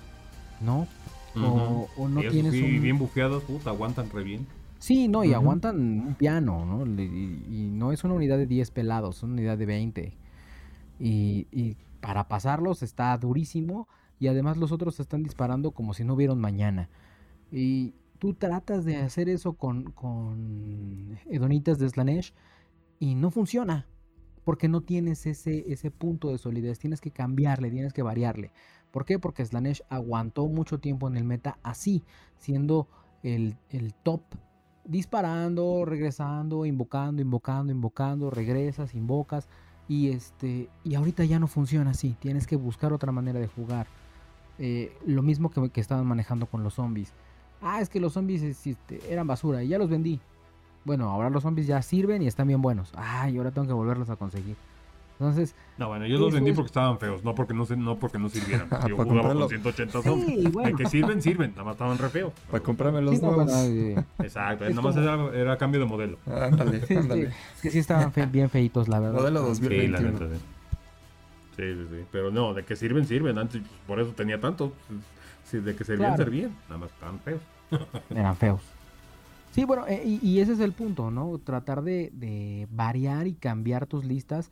[0.60, 0.88] ¿No?
[1.36, 4.46] o, no tienes bien bufeados, aguantan re bien.
[4.80, 6.84] Sí, no, y aguantan un piano, ¿no?
[7.00, 10.12] Y, no es una unidad de 10 pelados, es una unidad de 20.
[10.98, 13.86] Y, para pasarlos está durísimo.
[14.18, 16.88] Y además los otros están disparando como si no hubieran mañana.
[17.52, 22.34] Y tú tratas de hacer eso con, con Edonitas de Slanesh
[23.00, 23.86] y no funciona.
[24.44, 26.78] Porque no tienes ese, ese punto de solidez.
[26.78, 28.52] Tienes que cambiarle, tienes que variarle.
[28.90, 29.18] ¿Por qué?
[29.18, 32.02] Porque Slanesh aguantó mucho tiempo en el meta así,
[32.36, 32.88] siendo
[33.22, 33.56] el,
[34.02, 34.22] top,
[34.84, 39.48] disparando, regresando, invocando, invocando, invocando, regresas, invocas.
[39.88, 43.88] Y, este, y ahorita ya no funciona así, tienes que buscar otra manera de jugar.
[44.58, 47.12] eh, lo mismo que, que, estaban manejando con los zombies.
[47.62, 50.20] Ah, es que los zombies este, eran basura y ya los vendí.
[50.84, 52.92] Bueno, ahora los zombies ya sirven y están bien buenos.
[52.96, 54.56] Ay, ahora tengo que volverlos a conseguir.
[55.20, 55.54] Entonces.
[55.76, 58.68] No, bueno, yo los vendí porque estaban feos, no porque no, no, porque no sirvieran.
[58.88, 60.40] Yo jugaba con 180 zombies.
[60.40, 60.76] Sí, bueno.
[60.78, 62.32] que sirven, sirven, nada más estaban re feos.
[62.50, 63.52] Para comprarme los nuevos.
[64.18, 66.16] Exacto, nada más era, era, cambio de modelo.
[66.26, 67.24] Ándale, sí, ándale.
[67.54, 69.18] Es que sí estaban bien feitos, la verdad.
[69.18, 69.98] Modelo 2021.
[69.98, 70.42] Sí, la neta, sí.
[71.56, 73.36] Sí, sí, Pero no, de que sirven, sirven.
[73.36, 74.72] Antes, por eso tenía tanto.
[75.44, 76.56] Sí, de que servían, servían.
[76.68, 77.40] Nada más estaban feos.
[78.08, 78.62] Eran feos.
[79.52, 81.38] Sí, bueno, eh, y, y, ese es el punto, ¿no?
[81.38, 84.50] Tratar de, de variar y cambiar tus listas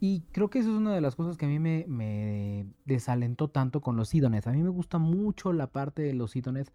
[0.00, 3.80] y creo que eso es una de las cosas que a mí me, desalentó tanto
[3.80, 4.46] con los Sidonets.
[4.46, 6.72] A mí me gusta mucho la parte de los Sidonets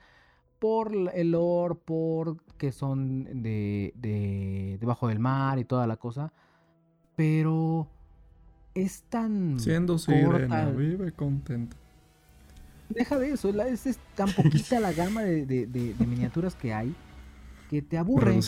[0.60, 6.34] por el lore, por que son de, de debajo del mar y toda la cosa.
[7.16, 7.88] Pero
[8.74, 9.60] es tan.
[9.60, 11.78] Siendo sirena, vive contenta.
[12.90, 16.94] Deja de eso, es, tan poquita la gama de, miniaturas que hay
[17.72, 18.40] que te aburre.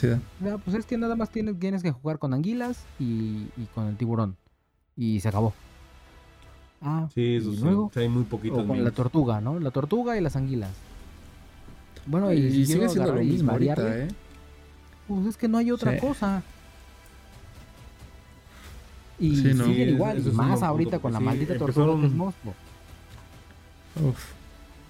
[0.64, 4.38] pues es que nada más tienes, tienes que jugar con anguilas y con el tiburón
[4.96, 5.54] y se acabó.
[6.82, 8.66] Ah, sí, eso luego, hay muy poquitos.
[8.66, 9.60] con la tortuga, ¿no?
[9.60, 10.72] La tortuga y las anguilas.
[12.06, 14.08] Bueno, y, sigue siendo lo mismo ahorita, ¿eh?
[15.08, 16.44] Pues es que no hay otra cosa.
[19.18, 19.68] Y sí, no.
[19.68, 22.54] igual, más ahorita con la maldita tortuga que es monstruo.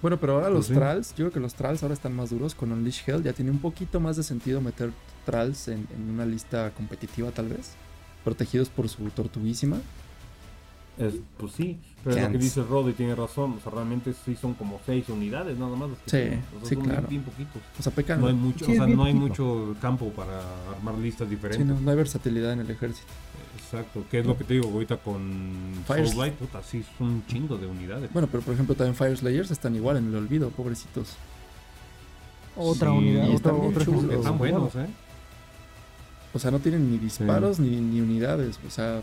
[0.04, 2.56] Bueno, pero ahora los trals, yo creo que los trals ahora están más duros.
[2.56, 4.91] Con Unleash Hell ya tiene un poquito más de sentido meter
[5.26, 7.72] trals en una lista competitiva, tal vez
[8.26, 9.78] protegidos por su tortuguísima.
[10.98, 14.54] Es, pues sí, pero lo que dice Rod tiene razón, o sea, realmente sí son
[14.54, 15.89] como seis unidades nada más.
[16.06, 16.20] sí,
[16.64, 17.08] sí, claro.
[17.80, 18.22] O sea, pecan.
[18.22, 20.39] No hay mucho, o sea, no hay mucho campo para
[20.76, 21.66] armar listas diferentes.
[21.66, 23.08] Sí, no, hay versatilidad en el ejército.
[23.58, 26.36] Exacto, ¿qué es lo que te digo ahorita con Soulblight?
[26.36, 28.14] Puta, sí, son un chingo de unidades.
[28.14, 31.16] Bueno, pero por ejemplo también Fire Slayers están igual en el olvido, pobrecitos.
[32.56, 33.54] Otra unidad, otra,
[34.14, 34.88] Están buenos, ¿eh?
[36.34, 38.60] O sea, no tienen ni disparos ni, ni, unidades.
[38.68, 39.02] O sea.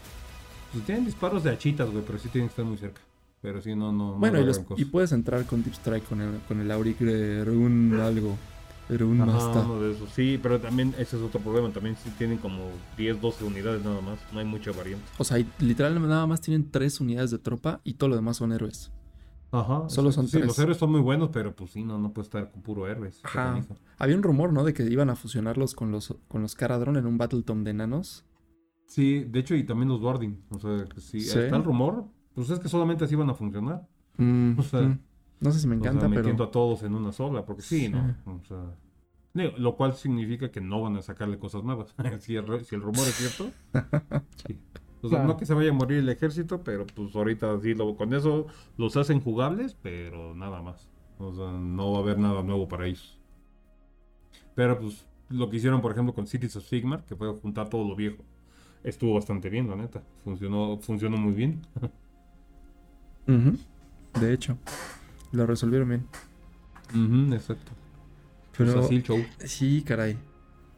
[0.72, 3.00] Pues tienen disparos de hachitas, güey, pero sí tienen que estar muy cerca.
[3.42, 4.14] Pero sí, no, no.
[4.14, 4.38] Bueno,
[4.76, 8.36] y, puedes entrar con Deep Strike con el, con el Auric de Rune algo.
[8.88, 9.62] Rune Masta.
[9.62, 10.10] de esos.
[10.10, 11.70] Sí, pero también ese es otro problema.
[11.70, 14.18] También sí tienen como 10, 12 unidades nada más.
[14.32, 15.06] No hay mucha variante.
[15.16, 18.52] O sea, literalmente nada más tienen 3 unidades de tropa y todo lo demás son
[18.52, 18.90] héroes.
[19.52, 19.88] Ajá.
[19.88, 22.50] Solo son sí, los héroes son muy buenos, pero pues sí, no, no puede estar
[22.50, 23.20] con puro héroes.
[23.24, 23.60] Ajá.
[23.98, 24.64] Había un rumor, ¿no?
[24.64, 28.24] De que iban a fusionarlos con los, con los Caradron en un Battletom de enanos.
[28.90, 30.42] Sí, de hecho, y también los Boarding.
[30.50, 32.06] O sea, que sí, está el rumor.
[32.34, 33.86] Pues es que solamente así iban a funcionar.
[34.16, 34.98] Mm, o sea, mm.
[35.38, 36.20] No sé si me encanta, pero...
[36.20, 38.16] metiendo a todos en una sola, porque sí, ¿no?
[38.26, 38.74] O sea...
[39.32, 41.94] Lo cual significa que no van a sacarle cosas nuevas.
[42.18, 43.54] si, el, si el rumor es cierto.
[44.48, 44.58] sí.
[45.02, 47.96] O sea, no que se vaya a morir el ejército, pero pues ahorita sí, lo,
[47.96, 50.90] con eso los hacen jugables, pero nada más.
[51.18, 53.20] O sea, no va a haber nada nuevo para ellos.
[54.56, 57.88] Pero pues lo que hicieron, por ejemplo, con Cities of Sigmar, que fue juntar todo
[57.88, 58.24] lo viejo,
[58.84, 60.02] estuvo bastante bien, la neta.
[60.24, 61.60] Funcionó, funcionó muy bien.
[64.20, 64.58] De hecho,
[65.32, 67.32] lo resolvieron bien.
[67.32, 67.72] exacto.
[68.56, 69.18] Pero pues así show.
[69.44, 70.18] Sí, caray.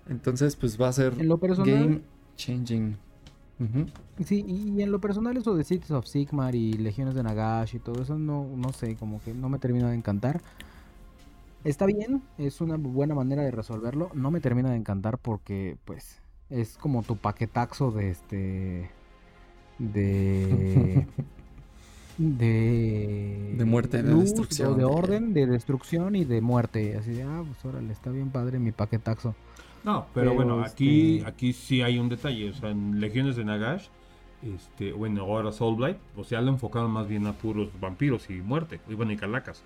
[0.09, 2.03] Entonces, pues va a ser game
[2.37, 2.97] changing.
[4.25, 7.79] Sí, y en lo personal eso de Cities of Sigmar y Legiones de Nagash y
[7.79, 10.41] todo eso, no, no sé, como que no me termina de encantar.
[11.65, 14.11] Está bien, es una buena manera de resolverlo.
[14.15, 16.22] No me termina de encantar porque, pues,
[16.53, 18.91] es como tu paquetaxo de este.
[19.79, 21.07] de.
[22.19, 23.55] de.
[23.57, 24.77] de muerte, de destrucción.
[24.77, 26.97] de orden, de destrucción y de muerte.
[26.97, 29.35] Así de, ah, pues órale, está bien padre mi paquetaxo.
[29.85, 32.51] No, pero, bueno, aquí, este aquí sí hay un detalle.
[32.51, 33.89] O sea, en Legiones de Nagash,
[34.43, 38.81] este, bueno, ahora Soulblight, o sea, lo enfocaron más bien a puros vampiros y muerte,
[38.89, 39.65] y bueno, y calacas.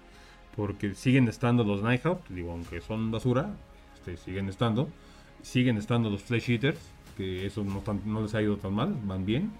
[0.54, 3.50] Porque siguen estando los Nighthawk, digo, aunque son basura,
[3.94, 4.88] este, siguen estando.
[5.42, 6.80] Siguen estando los Flesh Eaters,
[7.16, 9.52] que eso no, no les ha ido tan mal, van bien.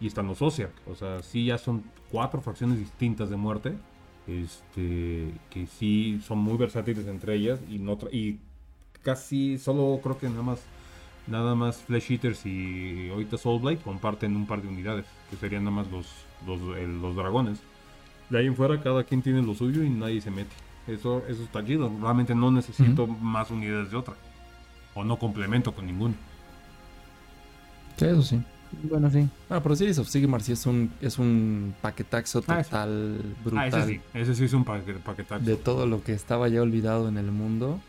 [0.00, 3.74] Y están los Osiark, o sea, sí ya son cuatro facciones distintas de muerte.
[4.26, 8.38] Este, que sí son muy versátiles entre ellas y, no y
[9.02, 10.60] casi solo creo que nada más
[11.26, 15.76] nada más Flesh Eaters y ahorita Soulblade comparten un par de unidades, que serían nada
[15.76, 16.06] más los,
[16.46, 17.60] los, dragones.
[18.28, 20.54] De ahí en fuera cada quien tiene lo suyo y nadie se mete.
[20.86, 21.90] Eso, eso está chido.
[22.00, 24.14] Realmente no necesito más unidades de otra.
[24.94, 26.14] O no complemento con ninguno.
[27.96, 28.42] Sí, eso sí.
[28.84, 29.28] Bueno, sí.
[29.48, 33.68] Bueno, pero Series of Sigmar sí es un, es un paquetaxo ah, total brutal.
[33.68, 35.44] ese sí, ese sí es un paquetaxo.
[35.44, 37.80] De todo lo que estaba ya olvidado en el mundo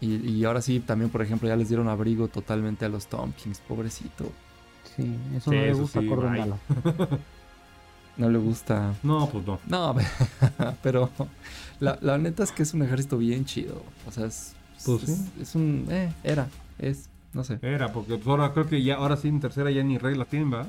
[0.00, 4.30] y, ahora sí, también, por ejemplo, ya les dieron abrigo totalmente a los Tompkins, pobrecito.
[4.96, 6.08] Sí, eso no le gusta sí,
[8.16, 8.94] no le gusta.
[9.02, 9.58] No, pues no.
[9.66, 9.96] No,
[10.82, 11.10] pero
[11.80, 13.82] la, la, neta es que es un ejército bien chido.
[14.06, 14.54] O sea, es,
[14.84, 15.08] pues
[15.40, 15.86] es, un...
[15.90, 16.48] Eh, era,
[16.78, 17.58] es, no sé.
[17.62, 20.52] Era, porque pues ahora creo que ya, ahora sí en tercera ya ni regla tienen,
[20.52, 20.66] ¿va?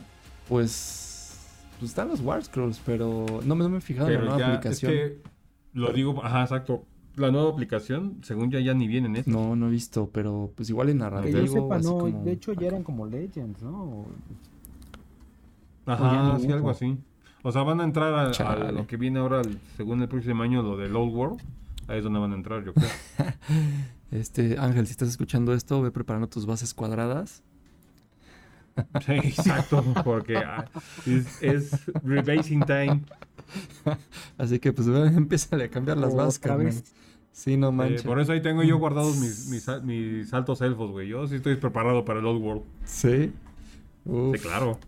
[0.48, 1.38] Pues,
[1.80, 4.48] pues están los War Scrolls, pero no me, no me he fijado en la nueva
[4.48, 4.92] aplicación.
[4.92, 5.22] Es que
[5.74, 6.86] lo digo, ajá, exacto.
[7.16, 9.32] La nueva aplicación, según ya, ya ni viene en esto.
[9.32, 11.40] No, no he visto, pero pues igual en narrativo.
[11.40, 14.06] Que yo sepa, no, de hecho ya eran como Legends, ¿no?
[15.86, 16.98] Ajá, sí, algo así.
[17.42, 19.42] O sea, van a entrar a, lo que viene ahora,
[19.78, 21.42] según el próximo año, lo del Old World.
[21.88, 22.90] Ahí es donde van a entrar, yo creo.
[24.12, 27.44] este, Ángel, si estás escuchando esto, ve preparando tus bases cuadradas.
[29.06, 30.64] Sí, exacto, porque ah,
[31.42, 33.02] es, rebasing time.
[34.38, 34.88] Así que pues
[35.18, 36.86] empieza a cambiar las bases.
[37.34, 38.04] Sí, no manches.
[38.04, 41.10] por eso ahí tengo yo guardados mis, mis, mis altos elfos, güey.
[41.10, 42.64] Yo sí estoy preparado para el Old World.
[42.86, 43.34] Sí.
[44.06, 44.80] Sí, claro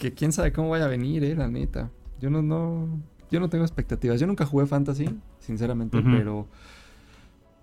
[0.00, 1.90] que quién sabe cómo vaya a venir, eh, la neta.
[2.20, 2.88] Yo no, no,
[3.30, 4.18] yo no tengo expectativas.
[4.18, 5.06] Yo nunca jugué fantasy,
[5.38, 6.48] sinceramente, pero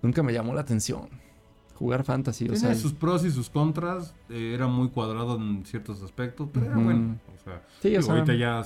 [0.02, 1.10] nunca me llamó la atención
[1.78, 2.45] jugar fantasy.
[2.45, 4.16] Tiene o sea, sus pros y sus contras.
[4.30, 7.20] Eh, era muy cuadrado en ciertos aspectos, pero era bueno.
[7.39, 8.64] O sea, sí, ahorita ya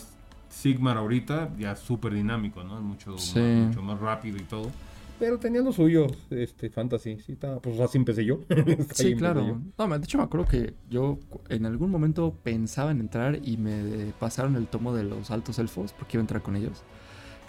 [0.52, 2.82] Sigmar ahorita ya es súper dinámico, ¿no?
[2.82, 4.70] Mucho, mucho más rápido y todo.
[5.18, 7.20] Pero tenía lo suyo, este, fantasy.
[7.20, 8.40] Sí, pues así empecé yo.
[8.94, 9.62] sí, claro.
[9.78, 14.12] No, de hecho me acuerdo que yo en algún momento pensaba en entrar y me
[14.20, 16.84] pasaron el tomo de los altos elfos porque iba a entrar con ellos.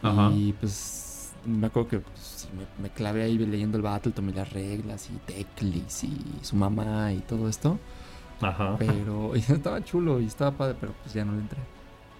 [0.03, 0.30] Ajá.
[0.33, 1.11] Y pues
[1.45, 2.49] me acuerdo que pues,
[2.80, 7.20] me, clavé ahí leyendo el Battle, tomé las reglas y Teclis y su mamá y
[7.20, 7.78] todo esto.
[8.40, 8.76] Ajá.
[8.78, 11.59] Pero estaba chulo y estaba padre, pero pues ya no le entré.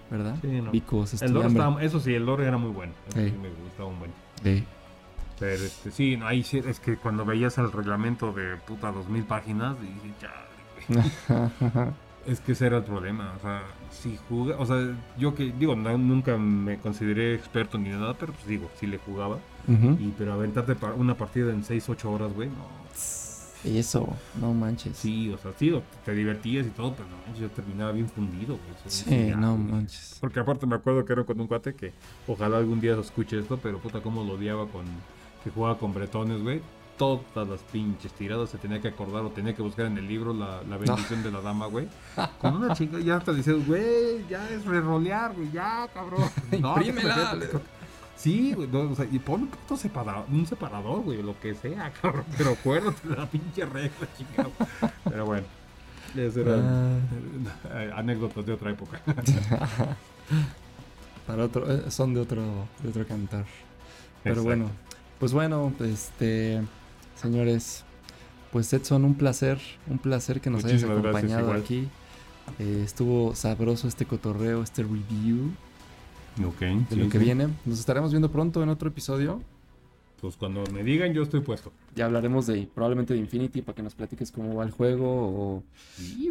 [0.09, 0.35] ¿Verdad?
[0.41, 0.71] Sí, no.
[0.71, 2.93] el lore estaba, eso sí, el lore era muy bueno.
[3.13, 3.33] sí.
[3.41, 4.11] me gustaba un buen.
[4.43, 4.63] Sí.
[5.39, 9.09] Pero este, sí, no, ahí sí, es que cuando veías el reglamento de puta dos
[9.09, 10.33] mil páginas, dije, ya,
[12.27, 13.33] es que ese era el problema.
[13.37, 13.63] O sea,
[14.01, 18.47] si jugué, o sea, yo que digo, nunca me consideré experto ni nada, pero pues
[18.47, 19.39] digo, sí le jugaba.
[19.67, 22.83] y, pero aventarte una partida en 6, 8 horas, güey, no.
[23.63, 24.09] Eso,
[24.41, 24.97] no manches.
[24.97, 25.73] Sí, o sea, sí,
[26.03, 28.75] te divertías y todo, pero no yo terminaba bien fundido, güey.
[28.87, 30.17] Sí, no manches.
[30.19, 31.93] Porque aparte me acuerdo que era con un cuate que
[32.27, 34.83] ojalá algún día escuche esto, pero puta, cómo lo odiaba con
[35.43, 36.61] que jugaba con bretones, güey,
[36.97, 40.33] todas las pinches tiradas se tenía que acordar o tenía que buscar en el libro
[40.33, 41.87] la, bendición de la dama, güey.
[42.41, 46.29] Con una chica ya hasta dices, güey, ya es re-rolear, güey, ya, cabrón.
[46.59, 46.75] No,
[48.15, 51.91] Sí, güey, o sea, y pon un puto separador, un separador, güey, lo que sea,
[52.01, 52.23] cabrón.
[52.37, 54.47] Pero acuérdate de la pinche regla, chica.
[55.03, 55.45] Pero bueno,
[56.15, 57.01] esas eran
[57.65, 57.97] ah.
[57.97, 59.01] anécdotas de otra época.
[61.27, 62.43] Para otro, eh, son de otro,
[62.81, 63.45] de otro cantar.
[64.23, 64.69] Pero bueno,
[65.19, 66.61] pues bueno, este,
[67.23, 67.85] señores,
[68.51, 69.57] pues Edson, un placer,
[69.89, 71.87] un placer que nos hayas acompañado aquí.
[72.59, 75.51] Eh, estuvo sabroso este cotorreo, este review
[76.89, 77.47] de lo que viene.
[77.65, 79.41] Nos estaremos viendo pronto en otro episodio.
[80.19, 81.71] Pues cuando me digan, yo estoy puesto.
[81.95, 85.05] Ya hablaremos de probablemente de Infinity para que nos platiques cómo va el juego.
[85.07, 85.63] O...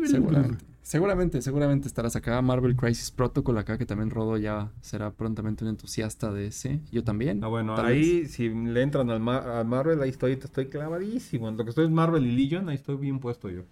[0.06, 2.40] seguramente, seguramente, seguramente estarás acá.
[2.42, 6.80] Marvel Crisis Protocol acá, que también Rodo ya será prontamente un entusiasta de ese.
[6.90, 7.42] Yo también.
[7.42, 11.48] Ah, bueno, ahí si le entran al, Marvel, ahí estoy, estoy clavadísimo.
[11.48, 13.62] En lo que estoy en Marvel y Legion, ahí estoy bien puesto yo.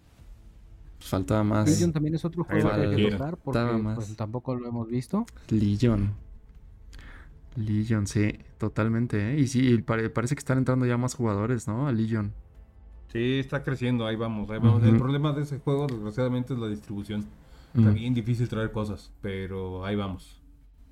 [0.99, 1.69] Pues faltaba más.
[1.69, 3.61] Legion también es otro juego que hay que tocar porque
[3.95, 5.27] pues, tampoco lo hemos visto.
[5.49, 6.13] Legion.
[7.57, 9.33] Legion, sí, totalmente.
[9.33, 9.41] ¿eh?
[9.41, 11.89] Y sí, parece que están entrando ya más jugadores, ¿no?
[11.89, 12.33] A Legion.
[13.13, 14.83] Sí, está creciendo, ahí vamos, ahí vamos.
[14.85, 17.27] El problema de ese juego, desgraciadamente, es la distribución.
[17.75, 20.41] Está bien difícil traer cosas, pero ahí vamos.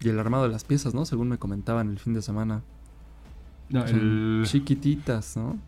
[0.01, 1.05] Y el armado de las piezas, ¿no?
[1.05, 2.63] Según me comentaban el fin de semana.
[3.69, 4.43] No, el...
[4.47, 5.59] Chiquititas, ¿no?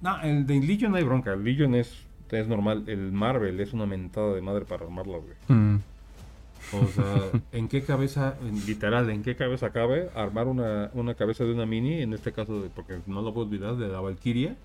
[0.00, 1.32] No, el de Legion no hay bronca.
[1.32, 2.84] El Legion es, es normal.
[2.86, 5.58] El Marvel es una mentada de madre para armarlo, güey.
[5.58, 5.80] Mm.
[6.72, 8.36] O sea, ¿en qué cabeza,
[8.66, 12.00] literal, en qué cabeza cabe armar una, una cabeza de una mini?
[12.00, 14.56] En este caso, porque no lo puedo olvidar, de la Valkyria.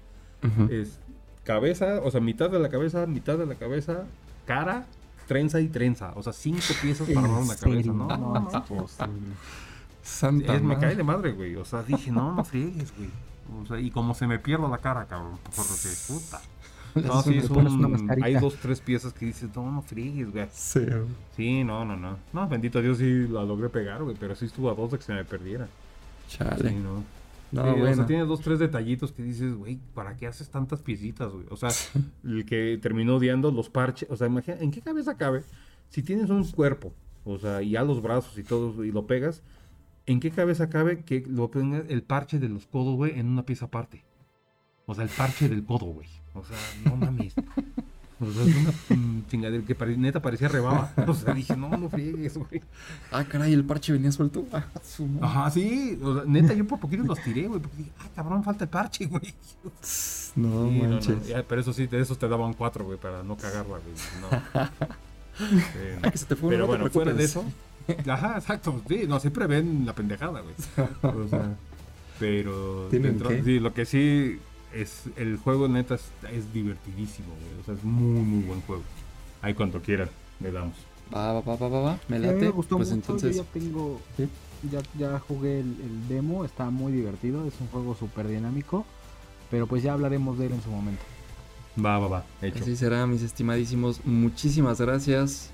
[0.69, 0.99] Es
[1.45, 4.03] cabeza, o sea, mitad de la cabeza, mitad de la cabeza,
[4.45, 4.85] cara,
[5.27, 6.11] trenza y trenza.
[6.15, 8.07] O sea, cinco piezas para armar una cabeza, ¿no?
[8.07, 8.87] No, no, no
[10.03, 11.55] Santa me cae de madre, güey.
[11.55, 13.09] O sea, dije, no, no friegues, güey.
[13.61, 15.37] O sea, y como se me pierdo la cara, cabrón.
[15.55, 16.41] Porque, puta.
[16.95, 20.47] No, sí, son, hay dos, tres piezas que dices, no, no frigues, güey.
[20.53, 20.79] Sí.
[21.35, 22.17] Sí, no, no, no.
[22.31, 25.03] No, bendito Dios, sí la logré pegar, güey, pero sí estuvo a dos de que
[25.03, 25.67] se me perdiera.
[26.29, 26.69] Chale.
[26.69, 27.03] Sí, no.
[27.51, 27.91] No, bueno.
[27.91, 31.45] O sea, tiene dos, tres detallitos que dices, güey, ¿para qué haces tantas piecitas, güey?
[31.49, 31.69] O sea,
[32.23, 35.43] el que terminó odiando los parches, o sea, imagina, ¿en qué cabeza cabe?
[35.89, 36.93] Si tienes un cuerpo,
[37.23, 39.43] o sea, y a los brazos y todo, y lo pegas,
[40.05, 43.45] ¿en qué cabeza cabe que lo pongas el parche de los codos, güey, en una
[43.45, 44.03] pieza aparte?
[44.85, 46.07] O sea, el parche del codo, güey.
[46.33, 47.33] O sea, no mames.
[48.19, 50.93] O sea, es una mm, chingadera que neta parecía rebaba.
[51.07, 52.61] O sea, dije, no, no friegues, güey.
[53.11, 54.45] Ah, caray, el parche venía suelto.
[54.53, 54.65] Ah,
[55.21, 55.99] Ajá, sí.
[56.01, 57.59] O sea, neta, yo por poquito los tiré, güey.
[57.59, 59.33] Porque dije, ah, cabrón, falta el parche, güey.
[60.35, 61.15] No, manches.
[61.47, 63.95] pero eso sí, de esos te daban cuatro, güey, para no cagarla, güey.
[64.19, 64.27] No.
[66.03, 67.45] ah, que se te fue Pero bueno, fuera de eso.
[68.05, 68.81] Ajá, exacto.
[68.85, 70.53] Sí, no, siempre ven la pendejada, güey.
[71.03, 71.55] O sea,
[72.19, 74.39] pero dentro, sí, lo que sí
[74.75, 77.61] es el juego neta es, divertidísimo, güey.
[77.61, 78.83] O sea, es muy, muy buen juego.
[79.41, 80.09] Ahí cuando quieran,
[80.39, 80.75] le damos.
[81.13, 82.35] Va, va, va, va, va, Me late.
[82.35, 83.35] me gustó pues entonces.
[83.35, 84.01] Yo ya tengo.
[84.71, 87.47] Ya, ya jugué el, demo, está muy divertido.
[87.47, 88.85] Es un juego súper dinámico.
[89.51, 91.03] Pero pues ya hablaremos de él en su momento.
[91.83, 92.25] Va, va, va.
[92.41, 92.63] Hecho.
[92.63, 94.03] Así será, mis estimadísimos.
[94.05, 95.51] Muchísimas gracias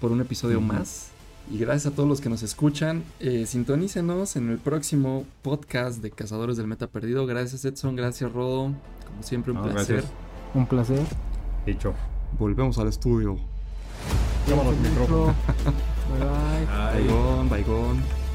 [0.00, 1.10] por un episodio más.
[1.50, 3.04] Y gracias a todos los que nos escuchan.
[3.20, 7.26] Eh, sintonícenos en el próximo podcast de Cazadores del Meta Perdido.
[7.26, 8.74] Gracias Edson, gracias Rodo.
[9.06, 10.04] Como siempre, un placer.
[10.54, 11.02] Un placer.
[11.66, 11.94] Hecho.
[12.38, 13.36] Volvemos al estudio.
[14.48, 15.26] Vámonos, micrófono.
[16.18, 17.62] bye bye.
[17.62, 17.64] Bye.
[17.64, 18.25] Bye,